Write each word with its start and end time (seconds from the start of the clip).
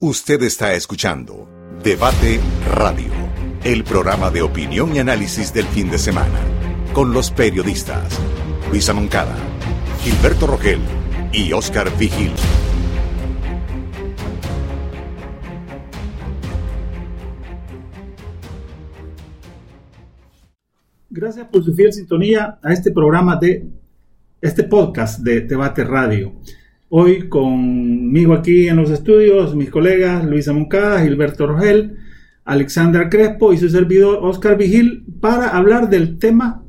Usted 0.00 0.40
está 0.44 0.74
escuchando 0.74 1.48
Debate 1.82 2.38
Radio, 2.72 3.10
el 3.64 3.82
programa 3.82 4.30
de 4.30 4.42
opinión 4.42 4.94
y 4.94 5.00
análisis 5.00 5.52
del 5.52 5.64
fin 5.64 5.90
de 5.90 5.98
semana, 5.98 6.38
con 6.92 7.12
los 7.12 7.32
periodistas 7.32 8.16
Luisa 8.70 8.92
Moncada, 8.92 9.34
Gilberto 10.00 10.46
Rogel 10.46 10.78
y 11.32 11.52
Oscar 11.52 11.90
Vigil. 11.98 12.30
Gracias 21.10 21.48
por 21.48 21.64
su 21.64 21.74
fiel 21.74 21.92
sintonía 21.92 22.60
a 22.62 22.72
este 22.72 22.92
programa 22.92 23.34
de 23.34 23.68
este 24.40 24.62
podcast 24.62 25.18
de 25.22 25.40
Debate 25.40 25.82
Radio. 25.82 26.34
Hoy 26.90 27.28
conmigo 27.28 28.32
aquí 28.32 28.66
en 28.66 28.76
los 28.76 28.90
estudios, 28.90 29.54
mis 29.54 29.68
colegas 29.68 30.24
Luisa 30.24 30.54
Moncada, 30.54 31.02
Gilberto 31.02 31.46
Rogel, 31.46 31.98
Alexandra 32.46 33.10
Crespo 33.10 33.52
y 33.52 33.58
su 33.58 33.68
servidor 33.68 34.20
Oscar 34.22 34.56
Vigil 34.56 35.04
para 35.20 35.50
hablar 35.50 35.90
del 35.90 36.18
tema 36.18 36.62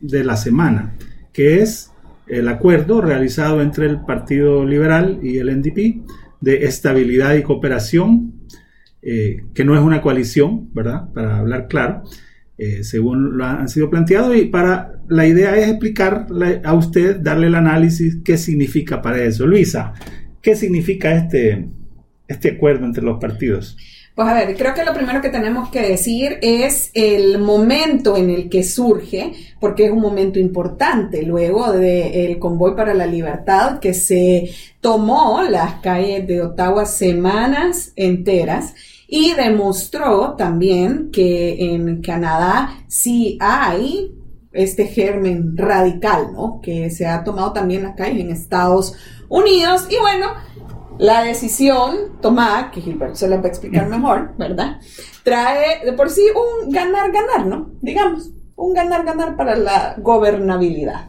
de 0.00 0.24
la 0.24 0.36
semana, 0.36 0.96
que 1.32 1.62
es 1.62 1.92
el 2.26 2.48
acuerdo 2.48 3.00
realizado 3.00 3.62
entre 3.62 3.86
el 3.86 4.00
Partido 4.00 4.64
Liberal 4.64 5.20
y 5.22 5.38
el 5.38 5.56
NDP 5.56 6.04
de 6.40 6.64
estabilidad 6.64 7.36
y 7.36 7.44
cooperación, 7.44 8.32
eh, 9.02 9.44
que 9.54 9.64
no 9.64 9.76
es 9.76 9.82
una 9.82 10.02
coalición, 10.02 10.70
¿verdad? 10.74 11.12
Para 11.12 11.38
hablar 11.38 11.68
claro, 11.68 12.02
eh, 12.56 12.84
según 12.84 13.36
lo 13.36 13.44
han 13.44 13.68
sido 13.68 13.90
planteado 13.90 14.34
y 14.34 14.46
para 14.46 15.00
la 15.08 15.26
idea 15.26 15.56
es 15.56 15.68
explicar 15.68 16.26
a 16.64 16.74
usted, 16.74 17.20
darle 17.20 17.48
el 17.48 17.54
análisis 17.56 18.18
qué 18.24 18.38
significa 18.38 19.02
para 19.02 19.22
eso. 19.24 19.46
Luisa, 19.46 19.92
¿qué 20.40 20.54
significa 20.54 21.14
este, 21.16 21.68
este 22.28 22.50
acuerdo 22.52 22.86
entre 22.86 23.02
los 23.02 23.18
partidos? 23.18 23.76
Pues 24.14 24.28
a 24.28 24.34
ver, 24.34 24.56
creo 24.56 24.74
que 24.74 24.84
lo 24.84 24.94
primero 24.94 25.20
que 25.20 25.28
tenemos 25.28 25.70
que 25.70 25.82
decir 25.82 26.38
es 26.40 26.92
el 26.94 27.40
momento 27.40 28.16
en 28.16 28.30
el 28.30 28.48
que 28.48 28.62
surge, 28.62 29.32
porque 29.58 29.86
es 29.86 29.90
un 29.90 30.00
momento 30.00 30.38
importante 30.38 31.22
luego 31.22 31.72
del 31.72 32.38
convoy 32.38 32.76
para 32.76 32.94
la 32.94 33.06
libertad 33.06 33.80
que 33.80 33.92
se 33.92 34.50
tomó 34.80 35.42
las 35.42 35.80
calles 35.80 36.28
de 36.28 36.42
Ottawa 36.42 36.86
semanas 36.86 37.92
enteras 37.96 38.74
y 39.08 39.34
demostró 39.34 40.36
también 40.36 41.10
que 41.10 41.74
en 41.74 42.00
Canadá 42.00 42.84
sí 42.86 43.36
hay 43.40 44.12
este 44.52 44.86
germen 44.86 45.56
radical, 45.56 46.32
¿no? 46.32 46.60
Que 46.62 46.88
se 46.90 47.06
ha 47.06 47.24
tomado 47.24 47.52
también 47.52 47.84
acá 47.84 48.06
en 48.06 48.30
Estados 48.30 48.94
Unidos. 49.28 49.88
Y 49.90 49.96
bueno, 50.00 50.28
la 50.98 51.24
decisión 51.24 52.20
tomada, 52.20 52.70
que 52.70 52.80
Gilberto 52.80 53.16
se 53.16 53.28
la 53.28 53.36
va 53.36 53.44
a 53.44 53.48
explicar 53.48 53.88
mejor, 53.88 54.32
¿verdad? 54.38 54.80
Trae 55.22 55.84
de 55.84 55.92
por 55.92 56.10
sí 56.10 56.22
un 56.34 56.70
ganar-ganar, 56.70 57.46
¿no? 57.46 57.72
Digamos, 57.80 58.30
un 58.56 58.74
ganar-ganar 58.74 59.36
para 59.36 59.56
la 59.56 59.96
gobernabilidad. 59.98 61.08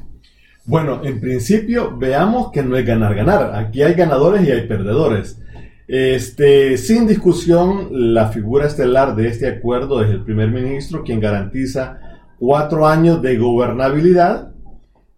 Bueno, 0.66 1.02
en 1.04 1.22
principio 1.22 1.96
veamos 1.96 2.52
que 2.52 2.64
no 2.64 2.76
es 2.76 2.86
ganar-ganar. 2.86 3.56
Aquí 3.56 3.84
hay 3.84 3.94
ganadores 3.94 4.48
y 4.48 4.52
hay 4.52 4.68
perdedores. 4.68 5.40
Este, 5.88 6.78
sin 6.78 7.06
discusión, 7.06 7.90
la 7.92 8.30
figura 8.30 8.66
estelar 8.66 9.16
de 9.16 9.28
este 9.28 9.48
acuerdo 9.48 10.04
es 10.04 10.10
el 10.10 10.24
primer 10.24 10.50
ministro, 10.50 11.04
quien 11.04 11.20
garantiza 11.20 12.00
cuatro 12.40 12.88
años 12.88 13.22
de 13.22 13.38
gobernabilidad. 13.38 14.52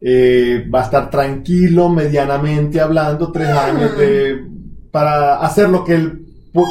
Eh, 0.02 0.70
va 0.74 0.82
a 0.82 0.84
estar 0.84 1.10
tranquilo, 1.10 1.88
medianamente 1.90 2.82
hablando, 2.82 3.32
tres 3.32 3.48
años 3.48 3.98
de, 3.98 4.46
para 4.92 5.40
hacer 5.40 5.70
lo 5.70 5.84
que 5.84 5.96
él 5.96 6.28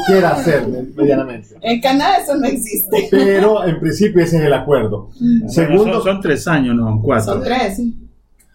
quiera 0.06 0.31
hacer 0.31 0.67
medianamente. 0.97 1.56
En 1.61 1.81
Canadá 1.81 2.19
eso 2.19 2.36
no 2.36 2.47
existe. 2.47 3.08
Pero 3.11 3.64
en 3.64 3.78
principio 3.78 4.23
ese 4.23 4.39
es 4.39 4.45
el 4.45 4.53
acuerdo. 4.53 5.11
Segundo, 5.48 6.03
son, 6.03 6.20
tres 6.20 6.47
años, 6.48 6.75
no 6.75 7.00
cuatro. 7.03 7.34
Son 7.34 7.42
tres. 7.42 7.80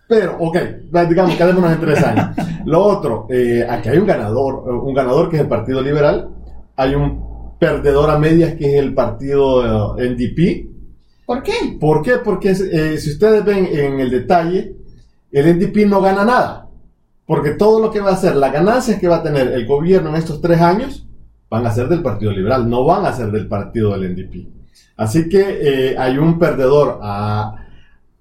Pero, 0.08 0.36
ok, 0.40 0.58
digamos, 1.08 1.36
quedémonos 1.36 1.72
en 1.72 1.80
tres 1.80 2.04
años. 2.04 2.36
Lo 2.66 2.84
otro, 2.84 3.28
eh, 3.30 3.66
aquí 3.68 3.90
hay 3.90 3.98
un 3.98 4.06
ganador, 4.06 4.70
un 4.70 4.94
ganador 4.94 5.30
que 5.30 5.38
es 5.38 5.42
el 5.44 5.48
Partido 5.48 5.82
Liberal, 5.82 6.30
hay 6.76 6.96
un 6.96 7.56
perdedor 7.58 8.10
a 8.10 8.18
medias 8.18 8.56
que 8.56 8.76
es 8.76 8.84
el 8.84 8.94
partido 8.94 9.96
eh, 9.98 10.10
NDP. 10.10 11.26
¿Por 11.26 11.44
qué? 11.44 11.54
¿Por 11.80 12.02
qué? 12.02 12.18
Porque 12.18 12.50
eh, 12.50 12.98
si 12.98 13.12
ustedes 13.12 13.46
ven 13.46 13.68
en 13.72 14.00
el 14.00 14.10
detalle, 14.10 14.76
el 15.32 15.58
NDP 15.58 15.88
no 15.88 16.02
gana 16.02 16.26
nada. 16.26 16.68
Porque 17.32 17.52
todo 17.52 17.80
lo 17.80 17.92
que 17.92 18.02
va 18.02 18.10
a 18.10 18.16
hacer, 18.16 18.36
las 18.36 18.52
ganancias 18.52 19.00
que 19.00 19.08
va 19.08 19.18
a 19.18 19.24
tener 19.24 19.48
el 19.54 19.66
gobierno 19.66 20.10
en 20.10 20.18
estos 20.18 20.42
tres 20.42 20.60
años, 20.60 21.08
van 21.50 21.66
a 21.66 21.72
ser 21.72 21.88
del 21.88 22.02
Partido 22.02 22.34
Liberal, 22.34 22.70
no 22.70 22.84
van 22.84 23.06
a 23.06 23.14
ser 23.14 23.32
del 23.32 23.48
partido 23.48 23.98
del 23.98 24.14
NDP. 24.14 24.50
Así 24.98 25.30
que 25.30 25.96
hay 25.98 26.18
un 26.18 26.38
perdedor 26.38 27.00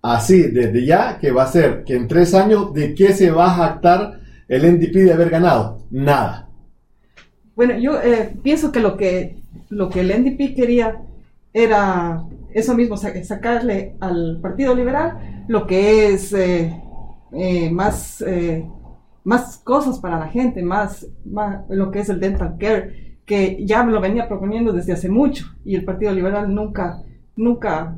así 0.01 0.43
desde 0.51 0.87
ya 0.87 1.19
que 1.19 1.33
va 1.33 1.43
a 1.43 1.49
ser 1.49 1.83
que 1.83 1.97
en 1.97 2.07
tres 2.07 2.35
años 2.35 2.73
de 2.73 2.95
qué 2.95 3.13
se 3.13 3.33
va 3.33 3.47
a 3.47 3.55
jactar 3.55 4.21
el 4.47 4.77
NDP 4.77 4.95
de 4.95 5.13
haber 5.13 5.31
ganado 5.31 5.79
nada 5.91 6.49
bueno 7.55 7.77
yo 7.79 8.01
eh, 8.01 8.35
pienso 8.43 8.73
que 8.73 8.81
lo 8.81 8.97
que 8.97 9.37
lo 9.69 9.91
que 9.91 10.01
el 10.01 10.09
NDP 10.09 10.55
quería 10.55 11.03
era 11.53 12.23
eso 12.55 12.75
mismo 12.75 12.97
sacarle 12.97 13.97
al 14.01 14.39
Partido 14.41 14.75
Liberal 14.75 15.45
lo 15.49 15.67
que 15.67 16.15
es 16.15 16.33
eh, 16.33 16.75
eh, 17.33 17.71
más 17.71 18.25
más 19.25 19.59
cosas 19.59 19.99
para 19.99 20.19
la 20.19 20.29
gente 20.29 20.63
más, 20.63 21.07
más 21.25 21.69
lo 21.69 21.91
que 21.91 22.01
es 22.01 22.09
el 22.09 22.21
dental 22.21 22.57
care 22.59 23.19
que 23.27 23.65
ya 23.65 23.85
me 23.85 23.93
lo 23.93 24.01
venía 24.01 24.29
proponiendo 24.29 24.73
desde 24.73 24.93
hace 24.93 25.09
mucho 25.09 25.47
y 25.65 25.75
el 25.75 25.85
Partido 25.85 26.13
Liberal 26.13 26.53
nunca 26.53 27.03
nunca 27.37 27.97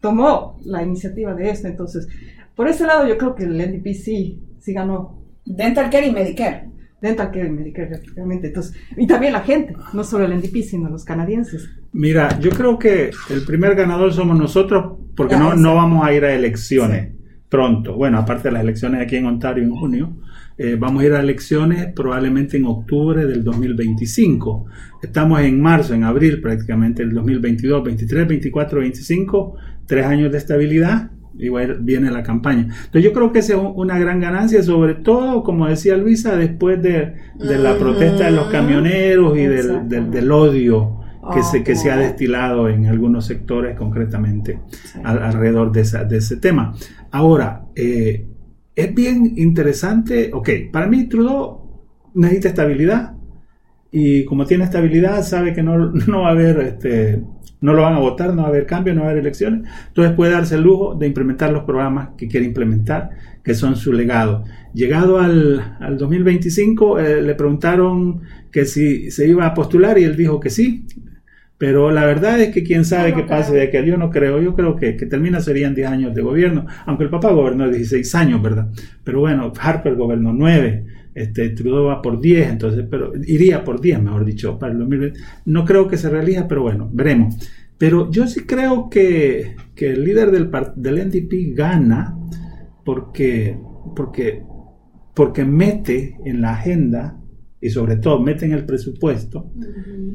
tomó 0.00 0.58
la 0.64 0.82
iniciativa 0.82 1.34
de 1.34 1.50
esto. 1.50 1.68
Entonces, 1.68 2.08
por 2.54 2.68
ese 2.68 2.86
lado 2.86 3.08
yo 3.08 3.16
creo 3.16 3.34
que 3.34 3.44
el 3.44 3.56
NDP 3.56 3.94
sí, 3.94 4.42
sí 4.60 4.72
ganó. 4.72 5.22
Dental 5.44 5.90
Care 5.90 6.06
y 6.06 6.12
Medicare. 6.12 6.70
Dental 7.00 7.30
Care 7.30 7.48
y 7.48 7.50
Medicare, 7.50 7.94
efectivamente. 7.94 8.48
Entonces, 8.48 8.76
y 8.96 9.06
también 9.06 9.32
la 9.32 9.40
gente, 9.40 9.74
no 9.92 10.04
solo 10.04 10.24
el 10.24 10.36
NDP, 10.38 10.62
sino 10.62 10.88
los 10.88 11.04
canadienses. 11.04 11.68
Mira, 11.92 12.38
yo 12.38 12.50
creo 12.50 12.78
que 12.78 13.10
el 13.30 13.44
primer 13.46 13.74
ganador 13.74 14.12
somos 14.12 14.38
nosotros 14.38 14.98
porque 15.16 15.36
no, 15.36 15.54
no 15.54 15.74
vamos 15.74 16.06
a 16.06 16.12
ir 16.12 16.24
a 16.24 16.34
elecciones 16.34 17.12
pronto. 17.48 17.94
Bueno, 17.94 18.18
aparte 18.18 18.48
de 18.48 18.52
las 18.52 18.62
elecciones 18.62 19.00
aquí 19.00 19.16
en 19.16 19.26
Ontario 19.26 19.62
en 19.62 19.70
junio. 19.70 20.16
Eh, 20.56 20.76
vamos 20.78 21.02
a 21.02 21.06
ir 21.06 21.12
a 21.12 21.20
elecciones 21.20 21.88
probablemente 21.94 22.56
en 22.56 22.64
octubre 22.66 23.26
del 23.26 23.42
2025. 23.42 24.66
Estamos 25.02 25.40
en 25.40 25.60
marzo, 25.60 25.94
en 25.94 26.04
abril 26.04 26.40
prácticamente 26.40 27.04
del 27.04 27.12
2022, 27.14 27.82
23, 27.82 28.28
24, 28.28 28.80
25, 28.80 29.56
tres 29.86 30.06
años 30.06 30.30
de 30.30 30.38
estabilidad. 30.38 31.10
Igual 31.36 31.78
viene 31.80 32.12
la 32.12 32.22
campaña. 32.22 32.62
Entonces 32.62 33.02
yo 33.02 33.12
creo 33.12 33.32
que 33.32 33.40
es 33.40 33.50
una 33.50 33.98
gran 33.98 34.20
ganancia, 34.20 34.62
sobre 34.62 34.94
todo, 34.94 35.42
como 35.42 35.66
decía 35.66 35.96
Luisa, 35.96 36.36
después 36.36 36.80
de, 36.80 37.14
la 37.40 37.76
protesta 37.76 38.26
de 38.26 38.30
los 38.30 38.46
camioneros 38.46 39.36
y 39.36 39.46
del, 39.46 40.30
odio 40.30 41.00
que, 41.32 41.42
se, 41.42 41.64
que 41.64 41.74
se 41.74 41.90
ha 41.90 41.96
destilado 41.96 42.68
en 42.68 42.86
algunos 42.86 43.26
sectores 43.26 43.76
concretamente 43.76 44.60
alrededor 45.02 45.72
de, 45.72 45.82
de, 46.08 46.18
ese 46.18 46.36
tema. 46.36 46.72
Ahora, 47.14 47.66
eh, 47.76 48.26
es 48.74 48.92
bien 48.92 49.34
interesante. 49.36 50.32
Ok, 50.34 50.50
para 50.72 50.88
mí 50.88 51.04
Trudeau 51.08 51.84
necesita 52.12 52.48
estabilidad 52.48 53.14
y 53.92 54.24
como 54.24 54.46
tiene 54.46 54.64
estabilidad 54.64 55.22
sabe 55.22 55.52
que 55.52 55.62
no, 55.62 55.92
no 56.08 56.22
va 56.22 56.30
a 56.30 56.32
haber, 56.32 56.58
este, 56.58 57.22
no 57.60 57.72
lo 57.72 57.82
van 57.82 57.94
a 57.94 58.00
votar, 58.00 58.34
no 58.34 58.42
va 58.42 58.48
a 58.48 58.50
haber 58.50 58.66
cambio, 58.66 58.94
no 58.94 59.02
va 59.02 59.06
a 59.06 59.10
haber 59.10 59.22
elecciones. 59.22 59.70
Entonces 59.86 60.16
puede 60.16 60.32
darse 60.32 60.56
el 60.56 60.62
lujo 60.62 60.96
de 60.96 61.06
implementar 61.06 61.52
los 61.52 61.62
programas 61.62 62.08
que 62.18 62.26
quiere 62.26 62.46
implementar, 62.46 63.10
que 63.44 63.54
son 63.54 63.76
su 63.76 63.92
legado. 63.92 64.42
Llegado 64.72 65.20
al, 65.20 65.76
al 65.78 65.96
2025, 65.96 66.98
eh, 66.98 67.22
le 67.22 67.36
preguntaron 67.36 68.22
que 68.50 68.64
si 68.64 69.12
se 69.12 69.28
iba 69.28 69.46
a 69.46 69.54
postular 69.54 70.00
y 70.00 70.02
él 70.02 70.16
dijo 70.16 70.40
que 70.40 70.50
sí. 70.50 70.84
Pero 71.56 71.90
la 71.90 72.04
verdad 72.04 72.40
es 72.40 72.52
que 72.52 72.64
quién 72.64 72.84
sabe 72.84 73.14
qué 73.14 73.22
pase 73.22 73.54
de 73.54 73.70
que 73.70 73.86
yo 73.86 73.96
no 73.96 74.10
creo, 74.10 74.42
yo 74.42 74.54
creo 74.54 74.74
que, 74.74 74.96
que 74.96 75.06
termina 75.06 75.40
serían 75.40 75.74
10 75.74 75.88
años 75.88 76.14
de 76.14 76.22
gobierno, 76.22 76.66
aunque 76.84 77.04
el 77.04 77.10
papá 77.10 77.30
gobernó 77.30 77.70
16 77.70 78.14
años, 78.16 78.42
¿verdad? 78.42 78.68
Pero 79.04 79.20
bueno, 79.20 79.52
Harper 79.58 79.94
gobernó 79.94 80.32
9, 80.32 80.84
este, 81.14 81.50
Trudeau 81.50 81.84
va 81.84 82.02
por 82.02 82.20
10, 82.20 82.48
entonces, 82.48 82.84
pero 82.90 83.12
iría 83.24 83.62
por 83.62 83.80
10, 83.80 84.02
mejor 84.02 84.24
dicho, 84.24 84.58
para 84.58 84.72
el 84.72 84.78
2020. 84.80 85.20
No 85.46 85.64
creo 85.64 85.86
que 85.86 85.96
se 85.96 86.10
realiza, 86.10 86.48
pero 86.48 86.62
bueno, 86.62 86.90
veremos. 86.92 87.36
Pero 87.78 88.10
yo 88.10 88.26
sí 88.26 88.40
creo 88.40 88.88
que, 88.90 89.54
que 89.74 89.90
el 89.90 90.04
líder 90.04 90.30
del, 90.32 90.50
del 90.76 91.08
NDP 91.08 91.56
gana 91.56 92.16
porque, 92.84 93.56
porque, 93.94 94.42
porque 95.14 95.44
mete 95.44 96.16
en 96.24 96.40
la 96.40 96.54
agenda 96.54 97.16
y 97.64 97.70
sobre 97.70 97.96
todo 97.96 98.20
mete 98.20 98.44
en 98.44 98.52
el 98.52 98.66
presupuesto 98.66 99.50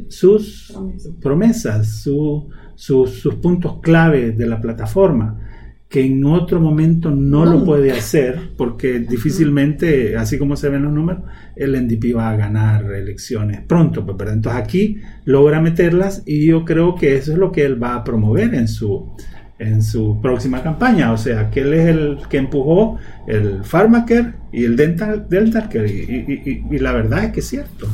sus 0.07 0.77
promesas, 1.19 1.87
sus 1.87 3.35
puntos 3.41 3.79
clave 3.81 4.31
de 4.31 4.45
la 4.45 4.61
plataforma. 4.61 5.45
que 5.89 6.05
en 6.05 6.23
otro 6.23 6.61
momento 6.61 7.09
no 7.09 7.45
lo 7.45 7.65
puede 7.65 7.91
hacer 7.91 8.51
porque 8.55 8.99
difícilmente, 8.99 10.15
así 10.15 10.37
como 10.37 10.55
se 10.55 10.69
ven 10.69 10.83
los 10.83 10.93
números, 10.93 11.23
el 11.55 11.71
NDP 11.71 12.15
va 12.15 12.29
a 12.29 12.35
ganar 12.35 12.93
elecciones 12.93 13.61
pronto. 13.61 14.05
Pues, 14.05 14.31
Entonces 14.31 14.61
aquí 14.61 14.97
logra 15.25 15.59
meterlas 15.59 16.21
y 16.27 16.45
yo 16.45 16.63
creo 16.63 16.93
que 16.93 17.15
eso 17.15 17.31
es 17.31 17.39
lo 17.39 17.51
que 17.51 17.65
él 17.65 17.81
va 17.81 17.95
a 17.95 18.03
promover 18.03 18.53
en 18.53 18.67
su, 18.67 19.15
en 19.59 19.83
su 19.83 20.19
próxima 20.21 20.63
campaña. 20.63 21.11
O 21.11 21.17
sea, 21.17 21.49
que 21.51 21.61
él 21.61 21.73
es 21.73 21.87
el 21.87 22.17
que 22.29 22.37
empujó 22.37 22.97
el 23.27 23.63
Pharmacare 23.63 24.33
y 24.51 24.63
el 24.63 24.75
Dental, 24.75 25.27
Dental 25.29 25.69
Care. 25.69 25.89
Y, 25.89 26.65
y 26.69 26.79
la 26.79 26.93
verdad 26.93 27.25
es 27.25 27.31
que 27.33 27.39
es 27.41 27.47
cierto. 27.47 27.87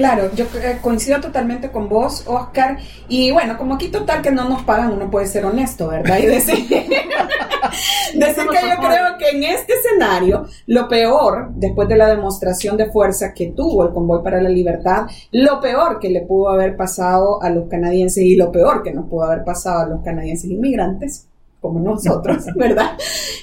Claro, 0.00 0.30
yo 0.34 0.46
eh, 0.62 0.78
coincido 0.80 1.20
totalmente 1.20 1.70
con 1.70 1.86
vos, 1.90 2.24
Oscar. 2.26 2.78
Y 3.06 3.32
bueno, 3.32 3.58
como 3.58 3.74
aquí 3.74 3.88
total 3.88 4.22
que 4.22 4.30
no 4.30 4.48
nos 4.48 4.62
pagan, 4.62 4.94
uno 4.94 5.10
puede 5.10 5.26
ser 5.26 5.44
honesto, 5.44 5.88
¿verdad? 5.88 6.16
Y 6.16 6.24
decir, 6.24 6.66
decir 8.14 8.44
que 8.48 8.68
yo 8.70 8.76
creo 8.78 9.18
que 9.18 9.28
en 9.28 9.44
este 9.44 9.74
escenario, 9.74 10.46
lo 10.66 10.88
peor, 10.88 11.50
después 11.52 11.86
de 11.86 11.98
la 11.98 12.08
demostración 12.08 12.78
de 12.78 12.90
fuerza 12.90 13.34
que 13.34 13.48
tuvo 13.48 13.84
el 13.84 13.92
Convoy 13.92 14.22
para 14.22 14.40
la 14.40 14.48
Libertad, 14.48 15.06
lo 15.32 15.60
peor 15.60 15.98
que 15.98 16.08
le 16.08 16.22
pudo 16.22 16.48
haber 16.48 16.78
pasado 16.78 17.42
a 17.42 17.50
los 17.50 17.68
canadienses 17.68 18.24
y 18.24 18.36
lo 18.36 18.50
peor 18.50 18.82
que 18.82 18.94
nos 18.94 19.06
pudo 19.06 19.24
haber 19.24 19.44
pasado 19.44 19.80
a 19.80 19.86
los 19.86 20.02
canadienses 20.02 20.50
inmigrantes 20.50 21.29
como 21.60 21.80
nosotros, 21.80 22.44
¿verdad? 22.56 22.92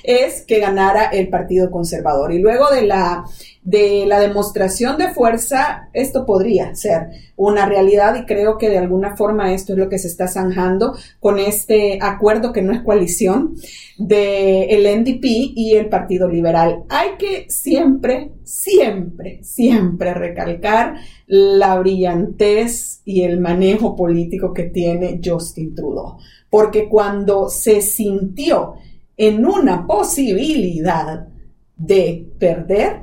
Es 0.04 0.42
que 0.42 0.60
ganara 0.60 1.06
el 1.06 1.30
Partido 1.30 1.70
Conservador. 1.72 2.34
Y 2.34 2.40
luego 2.40 2.70
de 2.70 2.82
la, 2.84 3.26
de 3.64 4.06
la 4.08 4.20
demostración 4.20 4.98
de 4.98 5.10
fuerza, 5.10 5.90
esto 5.94 6.26
podría 6.26 6.74
ser 6.76 7.10
una 7.36 7.66
realidad 7.66 8.16
y 8.16 8.26
creo 8.26 8.58
que 8.58 8.70
de 8.70 8.80
alguna 8.80 9.16
forma 9.16 9.54
esto 9.54 9.74
es 9.74 9.80
lo 9.80 9.90
que 9.90 10.00
se 10.00 10.08
está 10.08 10.28
zanjando 10.28 10.96
con 11.20 11.38
este 11.38 12.00
acuerdo 12.02 12.52
que 12.52 12.64
no 12.64 12.74
es 12.74 12.82
coalición 12.82 13.56
de 13.98 14.64
el 14.66 15.02
NDP 15.02 15.26
y 15.56 15.76
el 15.76 15.90
Partido 15.90 16.28
Liberal. 16.28 16.84
Hay 16.90 17.12
que 17.20 17.46
siempre, 17.50 18.32
siempre, 18.44 19.40
siempre 19.44 20.14
recalcar 20.14 20.96
la 21.28 21.78
brillantez 21.78 23.02
y 23.06 23.24
el 23.24 23.40
manejo 23.40 23.96
político 23.96 24.54
que 24.54 24.64
tiene 24.64 25.20
Justin 25.24 25.76
Trudeau 25.76 26.18
porque 26.50 26.88
cuando 26.88 27.50
se 27.50 27.82
sintió 27.82 28.76
en 29.16 29.46
una 29.46 29.86
posibilidad 29.86 31.28
de 31.76 32.28
perder, 32.40 33.02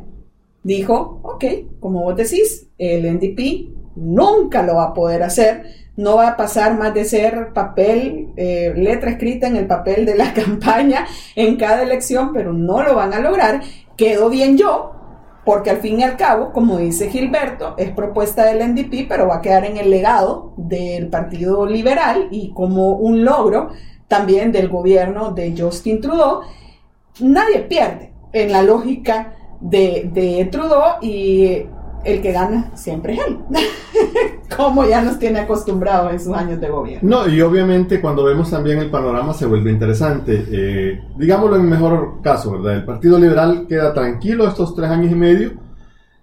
dijo, 0.62 1.20
ok, 1.22 1.44
como 1.80 2.02
vos 2.02 2.16
decís, 2.16 2.68
el 2.78 3.12
NDP 3.14 3.68
nunca 3.96 4.62
lo 4.62 4.76
va 4.76 4.84
a 4.84 4.94
poder 4.94 5.22
hacer, 5.22 5.64
no 5.96 6.16
va 6.16 6.28
a 6.28 6.36
pasar 6.36 6.76
más 6.76 6.92
de 6.94 7.04
ser 7.04 7.52
papel, 7.52 8.32
eh, 8.36 8.72
letra 8.76 9.10
escrita 9.10 9.46
en 9.46 9.56
el 9.56 9.66
papel 9.66 10.06
de 10.06 10.16
la 10.16 10.32
campaña 10.34 11.06
en 11.36 11.56
cada 11.56 11.82
elección, 11.82 12.32
pero 12.32 12.52
no 12.52 12.82
lo 12.82 12.96
van 12.96 13.12
a 13.12 13.20
lograr. 13.20 13.60
Quedo 13.96 14.28
bien 14.28 14.58
yo, 14.58 14.93
porque 15.44 15.70
al 15.70 15.78
fin 15.78 16.00
y 16.00 16.02
al 16.02 16.16
cabo, 16.16 16.52
como 16.52 16.78
dice 16.78 17.10
Gilberto, 17.10 17.74
es 17.76 17.90
propuesta 17.90 18.44
del 18.44 18.72
NDP, 18.72 19.06
pero 19.08 19.28
va 19.28 19.36
a 19.36 19.42
quedar 19.42 19.64
en 19.64 19.76
el 19.76 19.90
legado 19.90 20.54
del 20.56 21.08
Partido 21.08 21.66
Liberal 21.66 22.28
y 22.30 22.52
como 22.52 22.92
un 22.92 23.24
logro 23.24 23.70
también 24.08 24.52
del 24.52 24.68
gobierno 24.68 25.32
de 25.32 25.54
Justin 25.56 26.00
Trudeau. 26.00 26.40
Nadie 27.20 27.60
pierde 27.60 28.12
en 28.32 28.52
la 28.52 28.62
lógica 28.62 29.34
de, 29.60 30.10
de 30.12 30.46
Trudeau 30.46 30.96
y 31.02 31.66
el 32.04 32.22
que 32.22 32.32
gana 32.32 32.70
siempre 32.74 33.14
es 33.14 33.20
él, 33.26 33.38
como 34.56 34.84
ya 34.84 35.02
nos 35.02 35.18
tiene 35.18 35.40
acostumbrados 35.40 36.12
en 36.12 36.20
sus 36.20 36.34
años 36.34 36.60
de 36.60 36.68
gobierno. 36.68 37.08
No, 37.08 37.28
y 37.28 37.40
obviamente 37.40 38.00
cuando 38.00 38.24
vemos 38.24 38.50
también 38.50 38.78
el 38.78 38.90
panorama 38.90 39.32
se 39.32 39.46
vuelve 39.46 39.70
interesante. 39.70 40.44
Eh, 40.50 41.00
digámoslo 41.16 41.56
en 41.56 41.68
mejor 41.68 42.20
caso, 42.22 42.52
¿verdad? 42.52 42.76
El 42.76 42.84
Partido 42.84 43.18
Liberal 43.18 43.66
queda 43.68 43.92
tranquilo 43.92 44.46
estos 44.46 44.74
tres 44.74 44.90
años 44.90 45.12
y 45.12 45.14
medio. 45.14 45.52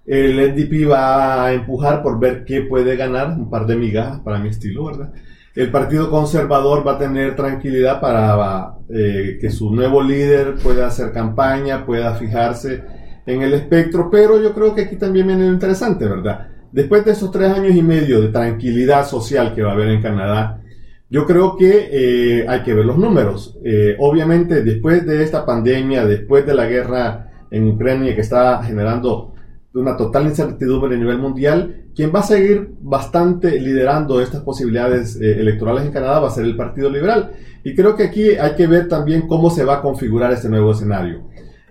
El 0.05 0.53
NDP 0.53 0.89
va 0.89 1.45
a 1.45 1.53
empujar 1.53 2.01
por 2.01 2.19
ver 2.19 2.43
qué 2.43 2.61
puede 2.61 2.95
ganar, 2.95 3.29
un 3.29 3.49
par 3.49 3.65
de 3.65 3.75
migajas 3.75 4.19
para 4.19 4.39
mi 4.39 4.49
estilo, 4.49 4.85
¿verdad? 4.85 5.13
El 5.53 5.69
Partido 5.69 6.09
Conservador 6.09 6.87
va 6.87 6.93
a 6.93 6.97
tener 6.97 7.35
tranquilidad 7.35 7.99
para 7.99 8.75
eh, 8.89 9.37
que 9.39 9.49
su 9.49 9.69
nuevo 9.73 10.01
líder 10.01 10.55
pueda 10.55 10.87
hacer 10.87 11.11
campaña, 11.11 11.85
pueda 11.85 12.15
fijarse 12.15 13.00
en 13.25 13.41
el 13.41 13.53
espectro, 13.53 14.09
pero 14.09 14.41
yo 14.41 14.53
creo 14.53 14.73
que 14.73 14.81
aquí 14.81 14.95
también 14.95 15.27
viene 15.27 15.45
lo 15.45 15.53
interesante, 15.53 16.05
¿verdad? 16.05 16.47
Después 16.71 17.03
de 17.05 17.11
esos 17.11 17.31
tres 17.31 17.51
años 17.51 17.75
y 17.75 17.81
medio 17.81 18.21
de 18.21 18.29
tranquilidad 18.29 19.05
social 19.05 19.53
que 19.53 19.61
va 19.61 19.71
a 19.71 19.73
haber 19.73 19.89
en 19.89 20.01
Canadá, 20.01 20.61
yo 21.09 21.25
creo 21.25 21.57
que 21.57 21.89
eh, 21.91 22.45
hay 22.47 22.61
que 22.63 22.73
ver 22.73 22.85
los 22.85 22.97
números. 22.97 23.57
Eh, 23.65 23.97
obviamente, 23.99 24.63
después 24.63 25.05
de 25.05 25.23
esta 25.23 25.45
pandemia, 25.45 26.05
después 26.05 26.45
de 26.45 26.53
la 26.53 26.67
guerra 26.67 27.31
en 27.51 27.67
Ucrania 27.67 28.15
que 28.15 28.21
está 28.21 28.63
generando 28.63 29.33
una 29.73 29.97
total 29.97 30.27
incertidumbre 30.27 30.95
a 30.95 30.99
nivel 30.99 31.17
mundial, 31.17 31.87
quien 31.93 32.13
va 32.15 32.19
a 32.19 32.23
seguir 32.23 32.75
bastante 32.79 33.59
liderando 33.59 34.21
estas 34.21 34.41
posibilidades 34.41 35.17
eh, 35.17 35.39
electorales 35.39 35.83
en 35.83 35.91
Canadá 35.91 36.21
va 36.21 36.29
a 36.29 36.31
ser 36.31 36.45
el 36.45 36.55
Partido 36.55 36.89
Liberal. 36.89 37.31
Y 37.63 37.75
creo 37.75 37.95
que 37.97 38.03
aquí 38.03 38.29
hay 38.29 38.55
que 38.55 38.67
ver 38.67 38.87
también 38.87 39.27
cómo 39.27 39.49
se 39.49 39.65
va 39.65 39.75
a 39.75 39.81
configurar 39.81 40.31
este 40.31 40.47
nuevo 40.47 40.71
escenario. 40.71 41.23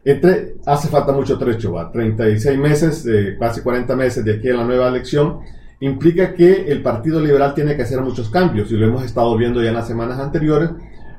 Entre, 0.05 0.57
hace 0.65 0.89
falta 0.89 1.13
mucho 1.13 1.39
trecho, 1.39 1.73
va, 1.73 1.93
36 1.93 2.59
meses, 2.59 3.07
eh, 3.07 3.37
casi 3.39 3.61
40 3.61 3.95
meses 3.97 4.25
de 4.25 4.35
aquí 4.35 4.49
a 4.49 4.55
la 4.55 4.65
nueva 4.65 4.89
elección, 4.89 5.41
implica 5.81 6.35
que 6.35 6.71
el 6.71 6.83
Partido 6.83 7.21
Liberal 7.21 7.55
tiene 7.55 7.77
que 7.77 7.83
hacer 7.83 8.01
muchos 8.01 8.31
cambios 8.31 8.71
y 8.73 8.77
lo 8.77 8.87
hemos 8.87 9.05
estado 9.05 9.37
viendo 9.37 9.63
ya 9.63 9.69
en 9.69 9.75
las 9.75 9.87
semanas 9.87 10.19
anteriores, 10.19 10.71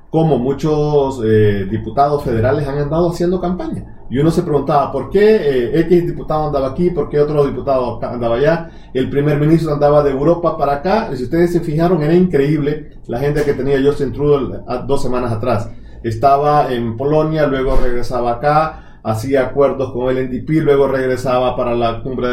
como 0.10 0.38
muchos 0.40 1.22
eh, 1.24 1.68
diputados 1.70 2.24
federales 2.24 2.68
han 2.68 2.80
andado 2.80 3.12
haciendo 3.12 3.40
campaña. 3.40 4.06
Y 4.10 4.18
uno 4.18 4.30
se 4.30 4.42
preguntaba, 4.42 4.92
¿por 4.92 5.10
qué 5.10 5.36
eh, 5.36 5.80
X 5.82 6.08
diputado 6.08 6.48
andaba 6.48 6.70
aquí? 6.70 6.90
¿Por 6.90 7.08
qué 7.08 7.20
otro 7.20 7.46
diputado 7.46 8.04
andaba 8.04 8.36
allá? 8.36 8.70
El 8.94 9.10
primer 9.10 9.40
ministro 9.40 9.72
andaba 9.72 10.04
de 10.04 10.12
Europa 10.12 10.58
para 10.58 10.74
acá. 10.74 11.10
Y 11.14 11.16
si 11.16 11.24
ustedes 11.24 11.54
se 11.54 11.62
fijaron, 11.62 12.04
era 12.04 12.14
increíble 12.14 12.98
la 13.08 13.20
gente 13.20 13.44
que 13.44 13.54
tenía 13.54 13.82
Justin 13.82 14.12
Trudeau 14.12 14.66
dos 14.86 15.02
semanas 15.02 15.32
atrás 15.32 15.70
estaba 16.04 16.72
en 16.74 16.98
Polonia, 16.98 17.48
luego 17.48 17.76
regresaba 17.76 18.34
acá, 18.34 19.00
hacía 19.04 19.48
acuerdos 19.48 19.92
con 19.92 20.16
el 20.16 20.30
NDP, 20.30 20.64
luego 20.64 20.88
regresaba 20.88 21.56
para 21.56 21.76
la 21.76 22.02
cumbre 22.02 22.28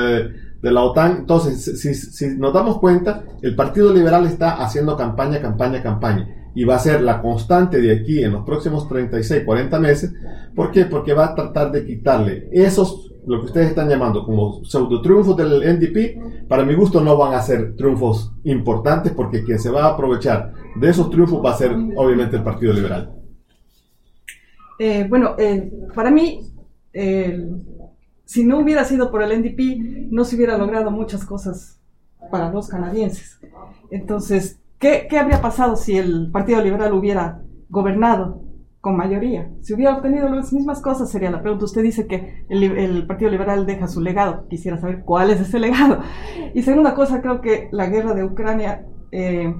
de, 0.60 0.70
la 0.70 0.82
OTAN. 0.82 1.18
Entonces, 1.20 1.80
si, 1.80 1.94
si, 1.94 2.36
nos 2.38 2.52
damos 2.52 2.78
cuenta, 2.78 3.24
el 3.42 3.54
Partido 3.54 3.92
Liberal 3.92 4.26
está 4.26 4.62
haciendo 4.62 4.96
campaña, 4.96 5.40
campaña, 5.40 5.82
campaña. 5.82 6.28
Y 6.54 6.64
va 6.64 6.76
a 6.76 6.80
ser 6.80 7.02
la 7.02 7.22
constante 7.22 7.80
de 7.80 7.92
aquí 7.92 8.22
en 8.22 8.32
los 8.32 8.44
próximos 8.44 8.88
36, 8.88 9.44
40 9.44 9.78
meses. 9.78 10.12
¿Por 10.56 10.72
qué? 10.72 10.86
Porque 10.86 11.12
va 11.12 11.26
a 11.26 11.34
tratar 11.34 11.70
de 11.70 11.86
quitarle 11.86 12.48
esos, 12.50 13.12
lo 13.26 13.40
que 13.40 13.46
ustedes 13.46 13.68
están 13.68 13.88
llamando 13.88 14.24
como 14.24 14.64
pseudo 14.64 15.00
triunfos 15.00 15.36
del 15.36 15.60
NDP. 15.60 16.48
Para 16.48 16.64
mi 16.64 16.74
gusto 16.74 17.00
no 17.00 17.16
van 17.16 17.34
a 17.34 17.42
ser 17.42 17.76
triunfos 17.76 18.32
importantes 18.44 19.12
porque 19.12 19.44
quien 19.44 19.58
se 19.58 19.70
va 19.70 19.84
a 19.84 19.88
aprovechar 19.90 20.52
de 20.74 20.88
esos 20.88 21.10
triunfos 21.10 21.44
va 21.44 21.52
a 21.52 21.56
ser 21.56 21.76
obviamente 21.96 22.36
el 22.36 22.42
Partido 22.42 22.72
Liberal. 22.72 23.17
Eh, 24.78 25.06
bueno, 25.08 25.34
eh, 25.38 25.72
para 25.94 26.10
mí, 26.10 26.52
si 28.24 28.44
no 28.44 28.58
hubiera 28.58 28.84
sido 28.84 29.10
por 29.10 29.22
el 29.22 29.40
NDP, 29.40 30.10
no 30.10 30.24
se 30.24 30.36
hubiera 30.36 30.58
logrado 30.58 30.90
muchas 30.90 31.24
cosas 31.24 31.80
para 32.30 32.50
los 32.50 32.68
canadienses. 32.68 33.40
Entonces, 33.90 34.60
¿qué, 34.78 35.08
habría 35.18 35.40
pasado 35.40 35.76
si 35.76 35.96
el 35.96 36.30
Partido 36.30 36.62
Liberal 36.62 36.92
hubiera 36.92 37.42
gobernado 37.68 38.42
con 38.80 38.96
mayoría? 38.96 39.50
Si 39.62 39.74
hubiera 39.74 39.96
obtenido 39.96 40.28
las 40.28 40.52
mismas 40.52 40.80
cosas, 40.80 41.10
sería 41.10 41.30
la 41.30 41.42
pregunta. 41.42 41.64
Usted 41.64 41.82
dice 41.82 42.06
que 42.06 42.44
el, 42.48 43.06
Partido 43.06 43.30
Liberal 43.30 43.66
deja 43.66 43.88
su 43.88 44.00
legado. 44.00 44.46
Quisiera 44.48 44.78
saber 44.78 45.02
cuál 45.04 45.30
es 45.30 45.40
ese 45.40 45.58
legado. 45.58 46.00
Y 46.54 46.62
segunda 46.62 46.94
cosa, 46.94 47.20
creo 47.22 47.40
que 47.40 47.68
la 47.72 47.86
guerra 47.86 48.14
de 48.14 48.24
Ucrania 48.24 48.86
eh, 49.10 49.54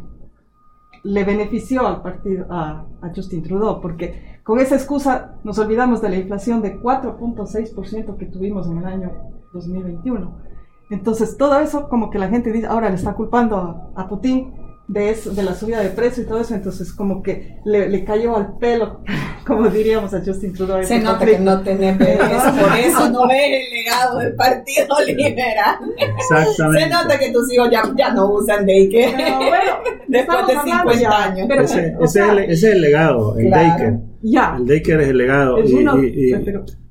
le 1.02 1.25
benefició 1.25 1.87
al 1.87 2.02
partido, 2.02 2.47
a, 2.50 2.85
Justin 3.14 3.43
Trudeau, 3.43 3.81
porque 3.81 4.38
con 4.43 4.59
esa 4.59 4.75
excusa 4.75 5.38
nos 5.45 5.59
olvidamos 5.59 6.02
de 6.02 6.09
la 6.09 6.17
inflación 6.17 6.61
de 6.62 6.81
4.6% 6.81 8.17
que 8.17 8.26
tuvimos 8.26 8.67
en 8.67 8.78
el 8.78 8.85
año 8.85 9.12
2021. 9.52 10.49
Entonces, 10.90 11.37
todo 11.37 11.59
eso 11.61 11.88
como 11.88 12.11
que 12.11 12.19
la 12.19 12.28
gente 12.28 12.50
dice, 12.52 12.67
ahora 12.67 12.88
le 12.88 12.97
está 12.97 13.14
culpando 13.14 13.93
a, 13.95 14.09
Putin 14.09 14.52
de, 14.88 15.11
eso, 15.11 15.35
de 15.35 15.42
la 15.42 15.54
subida 15.54 15.83
de 15.83 15.90
precio 15.90 16.23
y 16.23 16.26
todo 16.26 16.40
eso, 16.40 16.54
entonces 16.54 16.92
como 16.92 17.23
que 17.23 17.59
le, 17.66 18.04
cayó 18.04 18.37
al 18.37 18.57
pelo, 18.57 19.02
como 19.47 19.68
diríamos 19.68 20.14
a 20.14 20.23
Justin 20.25 20.54
Trudeau. 20.54 20.83
Se 20.83 20.99
nota 20.99 21.25
que 21.25 21.38
no 21.38 21.62
tenés 21.62 22.00
eso, 22.00 22.54
por 22.61 22.76
eso 22.76 23.11
no 23.11 23.28
ves 23.28 23.64
el 23.64 23.71
legado 23.71 24.18
del 24.18 24.35
Partido 24.35 24.97
Liberal. 25.07 25.76
Exactamente. 25.97 26.85
Se 26.85 26.90
nota 26.90 27.18
que 27.18 27.30
tus 27.30 27.52
hijos 27.52 27.68
ya, 27.71 27.83
ya 27.97 28.12
no 28.12 28.33
usan 28.33 28.66
daycare. 28.66 29.37
bueno, 29.37 29.73
después 30.09 30.47
de 30.47 30.52
50 30.54 31.25
años. 31.25 31.49
ese, 31.50 31.95
ese, 32.00 32.45
es 32.50 32.64
el, 32.64 32.80
legado, 32.80 33.38
el 33.38 33.49
claro. 33.49 34.00
Ya. 34.23 34.57
El 34.59 34.66
Daker 34.66 35.00
es 35.00 35.09
el 35.09 35.18
legado. 35.18 35.59